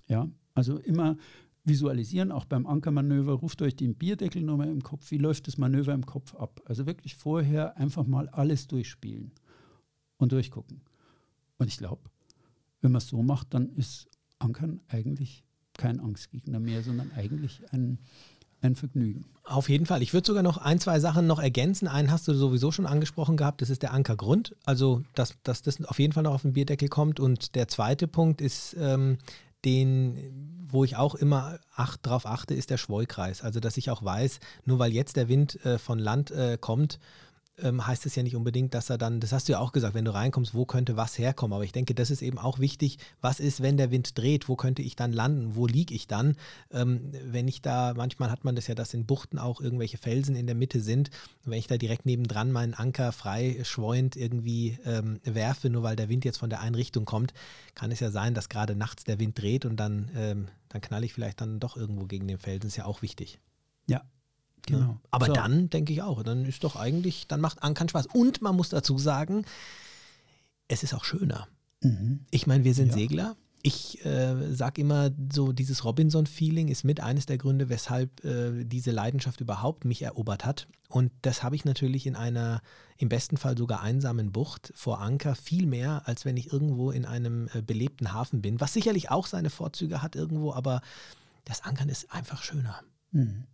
Ja, 0.07 0.29
also 0.55 0.79
immer 0.79 1.17
visualisieren, 1.65 2.31
auch 2.31 2.45
beim 2.45 2.67
Ankermanöver, 2.67 3.33
ruft 3.33 3.63
euch 3.63 3.75
den 3.75 3.95
Bierdeckel 3.95 4.43
nochmal 4.43 4.69
im 4.69 4.83
Kopf, 4.83 5.11
wie 5.11 5.19
läuft 5.19 5.47
das 5.47 5.57
Manöver 5.57 5.95
im 5.95 6.05
Kopf 6.05 6.35
ab? 6.35 6.61
Also 6.67 6.87
wirklich 6.87 7.15
vorher 7.15 7.77
einfach 7.79 8.07
mal 8.07 8.29
alles 8.29 8.67
durchspielen 8.67 9.33
und 10.19 10.33
durchgucken. 10.33 10.83
Und 11.57 11.69
ich 11.69 11.79
glaube, 11.79 12.11
wenn 12.83 12.93
man 12.93 12.99
es 12.99 13.09
so 13.09 13.23
macht, 13.23 13.55
dann 13.55 13.71
ist 13.71 14.09
Ankern 14.39 14.83
eigentlich 14.89 15.45
kein 15.73 16.01
Angstgegner 16.01 16.61
mehr, 16.61 16.83
sondern 16.83 17.11
eigentlich 17.13 17.63
ein, 17.73 17.99
ein 18.65 18.75
Vergnügen. 18.75 19.27
Auf 19.45 19.69
jeden 19.69 19.87
Fall. 19.87 20.03
Ich 20.03 20.15
würde 20.15 20.27
sogar 20.27 20.43
noch 20.43 20.57
ein, 20.57 20.81
zwei 20.81 20.99
Sachen 20.99 21.27
noch 21.27 21.39
ergänzen. 21.39 21.87
Einen 21.87 22.11
hast 22.11 22.27
du 22.27 22.35
sowieso 22.35 22.73
schon 22.73 22.87
angesprochen 22.87 23.37
gehabt, 23.37 23.61
das 23.61 23.71
ist 23.71 23.83
der 23.83 23.93
Ankergrund. 23.93 24.57
Also, 24.65 25.03
dass, 25.15 25.35
dass 25.43 25.63
das 25.63 25.85
auf 25.85 25.99
jeden 25.99 26.15
Fall 26.15 26.23
noch 26.23 26.35
auf 26.35 26.43
den 26.43 26.55
Bierdeckel 26.55 26.89
kommt. 26.89 27.21
Und 27.21 27.55
der 27.55 27.69
zweite 27.69 28.09
Punkt 28.09 28.41
ist, 28.41 28.75
ähm, 28.79 29.19
den, 29.65 30.67
wo 30.67 30.85
ich 30.85 30.97
auch 30.97 31.15
immer 31.15 31.59
acht, 31.75 32.07
drauf 32.07 32.27
achte, 32.27 32.55
ist 32.55 32.71
der 32.71 32.79
Schweukreis. 32.79 33.43
Also, 33.43 33.61
dass 33.61 33.77
ich 33.77 33.91
auch 33.91 34.03
weiß, 34.03 34.41
nur 34.65 34.79
weil 34.79 34.93
jetzt 34.93 35.17
der 35.17 35.29
Wind 35.29 35.63
äh, 35.65 35.79
von 35.79 35.99
Land 35.99 36.31
äh, 36.31 36.57
kommt, 36.59 36.99
ähm, 37.63 37.87
heißt 37.87 38.07
es 38.07 38.15
ja 38.17 38.23
nicht 38.23 38.37
unbedingt, 38.37 38.75
dass 38.75 38.91
er 38.91 38.99
dann, 38.99 39.21
das 39.21 39.33
hast 39.33 39.49
du 39.49 39.53
ja 39.53 39.59
auch 39.59 39.73
gesagt, 39.73 39.95
wenn 39.95 40.05
du 40.05 40.13
reinkommst, 40.13 40.55
wo 40.55 40.65
könnte 40.65 40.97
was 40.97 41.19
herkommen. 41.19 41.55
Aber 41.55 41.65
ich 41.65 41.73
denke, 41.73 41.95
das 41.95 42.11
ist 42.11 42.23
eben 42.23 42.39
auch 42.39 42.59
wichtig. 42.59 42.99
Was 43.21 43.41
ist, 43.41 43.63
wenn 43.63 43.77
der 43.77 43.91
Wind 43.91 44.19
dreht? 44.19 44.49
Wo 44.49 44.57
könnte 44.57 44.83
ich 44.83 44.97
dann 44.97 45.13
landen? 45.13 45.55
Wo 45.55 45.67
liege 45.67 45.95
ich 45.95 46.07
dann? 46.07 46.37
Ähm, 46.73 47.13
wenn 47.25 47.47
ich 47.47 47.63
da, 47.63 47.95
manchmal 47.97 48.31
hat 48.31 48.45
man 48.45 48.57
das 48.57 48.67
ja, 48.67 48.75
dass 48.75 48.95
in 48.95 49.07
Buchten 49.07 49.39
auch 49.39 49.61
irgendwelche 49.61 49.99
Felsen 49.99 50.35
in 50.35 50.47
der 50.47 50.57
Mitte 50.57 50.81
sind. 50.81 51.11
Und 51.45 51.53
wenn 51.53 51.59
ich 51.59 51.67
da 51.67 51.77
direkt 51.77 52.07
nebendran 52.07 52.51
meinen 52.51 52.75
Anker 52.75 53.13
frei 53.13 53.63
irgendwie 53.77 54.79
ähm, 54.85 55.21
werfe, 55.25 55.71
nur 55.71 55.83
weil 55.83 55.97
der 55.97 56.09
Wind 56.09 56.25
jetzt 56.25 56.39
von 56.39 56.51
der 56.51 56.61
einen 56.61 56.75
Richtung 56.75 57.05
kommt, 57.05 57.35
kann 57.75 57.91
es 57.91 58.01
ja 58.01 58.11
sein, 58.11 58.35
dass 58.35 58.49
gerade 58.49 58.75
nachts 58.75 59.05
der 59.05 59.21
Wind 59.21 59.41
dreht 59.41 59.65
und 59.65 59.77
dann, 59.77 60.11
ähm, 60.17 60.49
dann 60.69 60.81
knall 60.81 61.05
ich 61.05 61.13
vielleicht 61.13 61.41
dann 61.41 61.61
doch 61.61 61.77
irgendwo 61.77 62.07
gegen 62.07 62.27
den 62.27 62.39
Felsen. 62.39 62.69
ist 62.69 62.77
ja 62.77 62.85
auch 62.85 63.03
wichtig. 63.03 63.39
Ja, 63.87 64.03
genau. 64.67 64.81
Ja. 64.81 65.01
Aber 65.11 65.27
So. 65.27 65.33
dann 65.33 65.71
denke 65.71 65.93
ich 65.93 66.03
auch, 66.03 66.23
dann 66.23 66.45
ist 66.45 66.65
doch 66.65 66.77
eigentlich, 66.77 67.27
dann 67.29 67.41
macht 67.41 67.63
Ankern 67.63 67.89
Spaß. 67.89 68.07
Und 68.13 68.43
man 68.43 68.57
muss 68.57 68.69
dazu 68.71 68.99
sagen, 68.99 69.45
es 70.69 70.83
ist 70.83 70.95
auch 70.95 71.05
schöner. 71.05 71.49
Mhm. 71.83 72.21
Ich 72.31 72.47
meine, 72.47 72.65
wir 72.65 72.75
sind 72.75 72.89
Ja. 72.89 72.95
Segler. 72.95 73.37
Ich 73.67 74.05
äh, 74.05 74.53
sage 74.55 74.83
immer, 74.83 75.11
so 75.33 75.53
dieses 75.53 75.85
Robinson-Feeling 75.87 76.69
ist 76.69 76.85
mit 76.85 77.01
eines 77.01 77.25
der 77.25 77.39
Gründe, 77.39 77.71
weshalb 77.71 78.23
äh, 78.23 78.63
diese 78.65 78.91
Leidenschaft 78.91 79.41
überhaupt 79.41 79.87
mich 79.87 80.03
erobert 80.03 80.45
hat. 80.45 80.69
Und 80.91 81.11
das 81.23 81.43
habe 81.43 81.57
ich 81.57 81.65
natürlich 81.65 82.07
in 82.07 82.15
einer, 82.15 82.61
im 82.99 83.09
besten 83.09 83.39
Fall 83.39 83.57
sogar 83.57 83.81
einsamen 83.81 84.33
Bucht 84.33 84.71
vor 84.75 85.01
Anker 85.01 85.35
viel 85.35 85.67
mehr, 85.67 86.03
als 86.07 86.27
wenn 86.27 86.37
ich 86.37 86.53
irgendwo 86.53 86.91
in 86.91 87.07
einem 87.07 87.49
äh, 87.55 87.63
belebten 87.63 88.13
Hafen 88.13 88.43
bin, 88.43 88.61
was 88.61 88.75
sicherlich 88.75 89.11
auch 89.11 89.27
seine 89.27 89.49
Vorzüge 89.49 90.03
hat 90.03 90.15
irgendwo, 90.15 90.53
aber 90.53 90.83
das 91.47 91.63
Ankern 91.65 91.89
ist 91.89 92.13
einfach 92.13 92.43
schöner. 92.43 92.81
Mhm. 93.13 93.45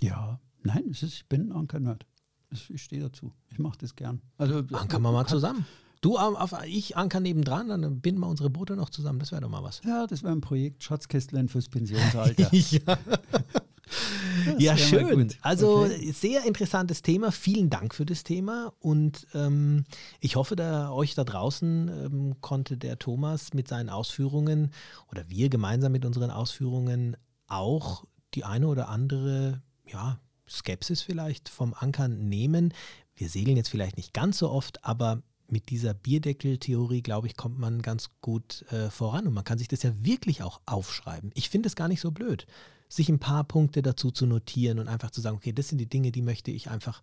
Ja, 0.00 0.38
nein, 0.66 0.84
es 0.90 1.02
ist, 1.02 1.14
ich 1.14 1.28
bin 1.28 1.48
ein 1.48 1.52
Anker-Nerd. 1.52 2.06
Ich 2.50 2.82
stehe 2.82 3.02
dazu. 3.02 3.32
Ich 3.50 3.58
mache 3.58 3.78
das 3.78 3.96
gern. 3.96 4.20
Also, 4.38 4.62
Ankern 4.72 5.02
wir 5.02 5.12
mal 5.12 5.26
zusammen. 5.26 5.66
Du, 6.00 6.18
auf, 6.18 6.52
auf, 6.52 6.64
ich 6.66 6.96
anker 6.96 7.20
nebendran, 7.20 7.68
dann 7.68 8.00
binden 8.00 8.20
wir 8.20 8.28
unsere 8.28 8.50
Boote 8.50 8.76
noch 8.76 8.90
zusammen. 8.90 9.18
Das 9.18 9.32
wäre 9.32 9.40
doch 9.40 9.48
mal 9.48 9.62
was. 9.62 9.80
Ja, 9.84 10.06
das 10.06 10.22
war 10.22 10.30
ein 10.30 10.40
Projekt 10.40 10.82
Schatzkästlein 10.82 11.48
fürs 11.48 11.68
Pensionsalter. 11.68 12.48
ja. 12.52 12.98
Ja, 14.58 14.76
schön. 14.76 15.32
Also 15.42 15.84
Okay. 15.84 16.12
sehr 16.12 16.44
interessantes 16.44 17.02
Thema. 17.02 17.30
Vielen 17.30 17.70
Dank 17.70 17.94
für 17.94 18.04
das 18.04 18.24
Thema 18.24 18.72
und 18.80 19.26
ähm, 19.32 19.84
ich 20.20 20.36
hoffe, 20.36 20.56
da 20.56 20.90
euch 20.90 21.14
da 21.14 21.24
draußen 21.24 21.88
ähm, 21.88 22.34
konnte 22.40 22.76
der 22.76 22.98
Thomas 22.98 23.54
mit 23.54 23.68
seinen 23.68 23.88
Ausführungen 23.88 24.72
oder 25.10 25.28
wir 25.28 25.48
gemeinsam 25.48 25.92
mit 25.92 26.04
unseren 26.04 26.30
Ausführungen 26.30 27.16
auch 27.46 28.04
die 28.34 28.44
eine 28.44 28.66
oder 28.66 28.88
andere 28.88 29.62
ja, 29.84 30.18
Skepsis 30.48 31.02
vielleicht 31.02 31.48
vom 31.48 31.74
Ankern 31.74 32.28
nehmen. 32.28 32.72
Wir 33.14 33.28
segeln 33.28 33.56
jetzt 33.56 33.68
vielleicht 33.68 33.96
nicht 33.96 34.12
ganz 34.12 34.38
so 34.38 34.50
oft, 34.50 34.84
aber 34.84 35.22
mit 35.48 35.70
dieser 35.70 35.94
Bierdeckel-Theorie, 35.94 37.02
glaube 37.02 37.26
ich, 37.26 37.36
kommt 37.36 37.58
man 37.58 37.82
ganz 37.82 38.10
gut 38.20 38.64
äh, 38.72 38.90
voran 38.90 39.26
und 39.26 39.34
man 39.34 39.44
kann 39.44 39.58
sich 39.58 39.68
das 39.68 39.82
ja 39.82 39.92
wirklich 40.00 40.42
auch 40.42 40.60
aufschreiben. 40.66 41.30
Ich 41.34 41.50
finde 41.50 41.68
es 41.68 41.76
gar 41.76 41.88
nicht 41.88 42.00
so 42.00 42.10
blöd, 42.10 42.46
sich 42.88 43.08
ein 43.08 43.18
paar 43.18 43.44
Punkte 43.44 43.82
dazu 43.82 44.10
zu 44.10 44.26
notieren 44.26 44.78
und 44.78 44.88
einfach 44.88 45.10
zu 45.10 45.20
sagen, 45.20 45.36
okay, 45.36 45.52
das 45.52 45.68
sind 45.68 45.78
die 45.78 45.88
Dinge, 45.88 46.12
die 46.12 46.22
möchte 46.22 46.50
ich 46.50 46.70
einfach 46.70 47.02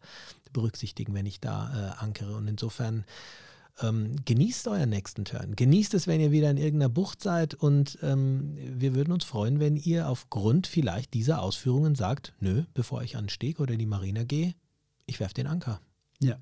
berücksichtigen, 0.51 1.13
wenn 1.13 1.25
ich 1.25 1.39
da 1.39 1.95
äh, 1.99 2.03
ankere. 2.03 2.35
Und 2.35 2.47
insofern 2.47 3.05
ähm, 3.81 4.15
genießt 4.25 4.67
euren 4.67 4.89
nächsten 4.89 5.25
Turn. 5.25 5.55
Genießt 5.55 5.93
es, 5.93 6.07
wenn 6.07 6.21
ihr 6.21 6.31
wieder 6.31 6.49
in 6.51 6.57
irgendeiner 6.57 6.89
Bucht 6.89 7.21
seid 7.21 7.53
und 7.55 7.97
ähm, 8.01 8.55
wir 8.57 8.95
würden 8.95 9.11
uns 9.11 9.23
freuen, 9.23 9.59
wenn 9.59 9.75
ihr 9.75 10.07
aufgrund 10.09 10.67
vielleicht 10.67 11.13
dieser 11.13 11.41
Ausführungen 11.41 11.95
sagt, 11.95 12.33
nö, 12.39 12.63
bevor 12.73 13.01
ich 13.01 13.15
an 13.17 13.25
den 13.25 13.29
Steg 13.29 13.59
oder 13.59 13.75
die 13.75 13.85
Marina 13.85 14.23
gehe, 14.23 14.53
ich 15.05 15.19
werfe 15.19 15.33
den 15.33 15.47
Anker. 15.47 15.81
Ja. 16.19 16.37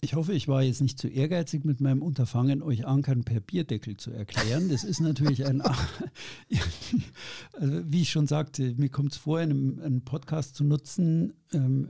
Ich 0.00 0.14
hoffe, 0.14 0.34
ich 0.34 0.48
war 0.48 0.62
jetzt 0.62 0.82
nicht 0.82 0.98
zu 0.98 1.08
ehrgeizig 1.08 1.64
mit 1.64 1.80
meinem 1.80 2.02
Unterfangen, 2.02 2.62
euch 2.62 2.86
Ankern 2.86 3.24
per 3.24 3.40
Bierdeckel 3.40 3.96
zu 3.96 4.10
erklären. 4.10 4.68
Das 4.68 4.84
ist 4.84 5.00
natürlich 5.00 5.46
ein, 5.46 5.62
also 7.52 7.80
wie 7.86 8.02
ich 8.02 8.10
schon 8.10 8.26
sagte, 8.26 8.74
mir 8.76 8.90
kommt 8.90 9.12
es 9.12 9.18
vor, 9.18 9.38
einen, 9.38 9.80
einen 9.80 10.04
Podcast 10.04 10.56
zu 10.56 10.64
nutzen, 10.64 11.32
ähm, 11.54 11.88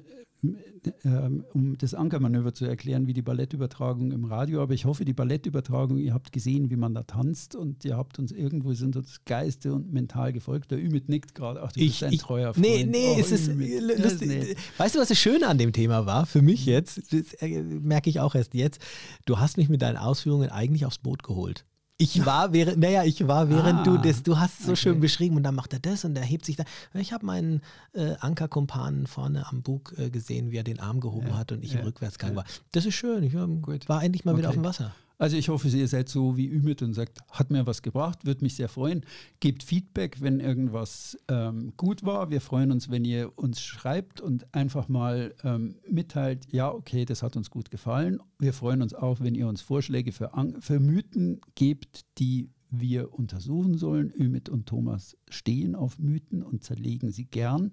um 1.52 1.76
das 1.78 1.94
Ankermanöver 1.94 2.52
zu 2.54 2.64
erklären, 2.66 3.06
wie 3.06 3.12
die 3.14 3.22
Ballettübertragung 3.22 4.12
im 4.12 4.24
Radio. 4.24 4.62
Aber 4.62 4.74
ich 4.74 4.84
hoffe, 4.84 5.04
die 5.04 5.12
Ballettübertragung, 5.12 5.98
ihr 5.98 6.12
habt 6.14 6.32
gesehen, 6.32 6.70
wie 6.70 6.76
man 6.76 6.94
da 6.94 7.02
tanzt 7.02 7.54
und 7.56 7.84
ihr 7.84 7.96
habt 7.96 8.18
uns 8.18 8.32
irgendwo, 8.32 8.72
sind 8.74 8.96
uns 8.96 9.20
Geiste 9.24 9.72
und 9.72 9.92
mental 9.92 10.32
gefolgt. 10.32 10.70
Der 10.70 10.78
Ümit 10.78 11.08
nickt 11.08 11.34
gerade. 11.34 11.62
Ach, 11.62 11.72
du 11.72 11.80
bist 11.80 12.02
ein 12.04 12.18
treuer 12.18 12.52
Freund. 12.54 12.66
Nee, 12.66 12.84
nee, 12.84 13.14
Oh, 13.16 13.20
es 13.20 13.30
ist 13.30 13.48
Ümit. 13.48 13.80
lustig. 14.02 14.28
nee. 14.28 14.56
Weißt 14.78 14.94
du, 14.94 14.98
was 15.00 15.08
das 15.08 15.18
Schöne 15.18 15.46
an 15.48 15.58
dem 15.58 15.72
Thema 15.72 16.06
war 16.06 16.26
für 16.26 16.42
mich 16.42 16.66
jetzt? 16.66 17.12
Das 17.12 17.32
äh, 17.40 17.62
merke 17.62 18.10
ich 18.10 18.20
auch 18.20 18.34
erst 18.34 18.54
jetzt. 18.54 18.80
Du 19.24 19.38
hast 19.38 19.56
mich 19.56 19.68
mit 19.68 19.82
deinen 19.82 19.96
Ausführungen 19.96 20.50
eigentlich 20.50 20.84
aufs 20.86 20.98
Boot 20.98 21.22
geholt. 21.22 21.64
Ich 21.96 22.26
war 22.26 22.52
während, 22.52 22.78
naja, 22.78 23.04
ich 23.04 23.26
war 23.28 23.48
während 23.48 23.80
Ah, 23.80 23.82
du 23.84 23.98
das, 23.98 24.24
du 24.24 24.36
hast 24.38 24.62
so 24.62 24.72
okay. 24.72 24.76
schön 24.76 25.00
beschrieben 25.00 25.36
und 25.36 25.44
dann 25.44 25.54
macht 25.54 25.72
er 25.72 25.78
das 25.78 26.04
und 26.04 26.16
er 26.16 26.24
hebt 26.24 26.44
sich 26.44 26.56
da. 26.56 26.64
Ich 26.92 27.12
habe 27.12 27.24
meinen 27.24 27.62
äh, 27.92 28.16
Ankerkumpanen 28.18 29.06
vorne 29.06 29.46
am 29.48 29.62
Bug 29.62 29.94
äh, 29.96 30.10
gesehen, 30.10 30.50
wie 30.50 30.56
er 30.56 30.64
den 30.64 30.80
Arm 30.80 30.98
gehoben 30.98 31.28
Ja, 31.28 31.38
hat 31.38 31.52
und 31.52 31.62
ich 31.62 31.72
ja, 31.72 31.78
im 31.80 31.86
Rückwärtsgang 31.86 32.30
ja. 32.30 32.36
war. 32.36 32.44
Das 32.72 32.84
ist 32.84 32.94
schön. 32.94 33.22
Ich 33.22 33.34
war, 33.34 33.46
Gut. 33.46 33.88
war 33.88 34.02
endlich 34.02 34.24
mal 34.24 34.36
wieder 34.36 34.48
auf 34.48 34.54
Okay. 34.56 34.62
dem 34.62 34.68
Wasser. 34.68 34.92
Also 35.16 35.36
ich 35.36 35.48
hoffe, 35.48 35.68
ihr 35.68 35.86
seid 35.86 36.08
so 36.08 36.36
wie 36.36 36.48
Ümit 36.48 36.82
und 36.82 36.92
sagt, 36.92 37.20
hat 37.30 37.50
mir 37.50 37.66
was 37.66 37.82
gebracht, 37.82 38.26
würde 38.26 38.42
mich 38.42 38.56
sehr 38.56 38.68
freuen. 38.68 39.04
Gebt 39.38 39.62
Feedback, 39.62 40.20
wenn 40.20 40.40
irgendwas 40.40 41.16
ähm, 41.28 41.72
gut 41.76 42.04
war. 42.04 42.30
Wir 42.30 42.40
freuen 42.40 42.72
uns, 42.72 42.90
wenn 42.90 43.04
ihr 43.04 43.32
uns 43.36 43.60
schreibt 43.60 44.20
und 44.20 44.52
einfach 44.52 44.88
mal 44.88 45.34
ähm, 45.44 45.76
mitteilt, 45.88 46.52
ja, 46.52 46.70
okay, 46.70 47.04
das 47.04 47.22
hat 47.22 47.36
uns 47.36 47.50
gut 47.50 47.70
gefallen. 47.70 48.18
Wir 48.38 48.52
freuen 48.52 48.82
uns 48.82 48.92
auch, 48.92 49.20
wenn 49.20 49.36
ihr 49.36 49.46
uns 49.46 49.60
Vorschläge 49.62 50.10
für, 50.10 50.32
für 50.58 50.80
Mythen 50.80 51.40
gebt, 51.54 52.06
die 52.18 52.50
wir 52.70 53.14
untersuchen 53.14 53.78
sollen. 53.78 54.12
Ümit 54.18 54.48
und 54.48 54.66
Thomas 54.66 55.16
stehen 55.30 55.76
auf 55.76 55.98
Mythen 55.98 56.42
und 56.42 56.64
zerlegen 56.64 57.10
sie 57.10 57.26
gern. 57.26 57.72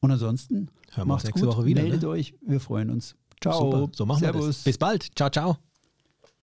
Und 0.00 0.12
ansonsten 0.12 0.70
wir 0.94 1.04
macht's 1.04 1.30
gut, 1.32 1.42
Woche 1.42 1.64
wieder, 1.64 1.82
meldet 1.82 2.02
ne? 2.02 2.08
euch, 2.08 2.34
wir 2.40 2.60
freuen 2.60 2.90
uns. 2.90 3.16
Ciao. 3.40 3.70
Super, 3.70 3.92
so 3.94 4.06
machen 4.06 4.20
wir 4.20 4.32
Servus. 4.32 4.46
das. 4.46 4.64
Bis 4.64 4.78
bald. 4.78 5.10
Ciao, 5.16 5.30
ciao. 5.30 5.58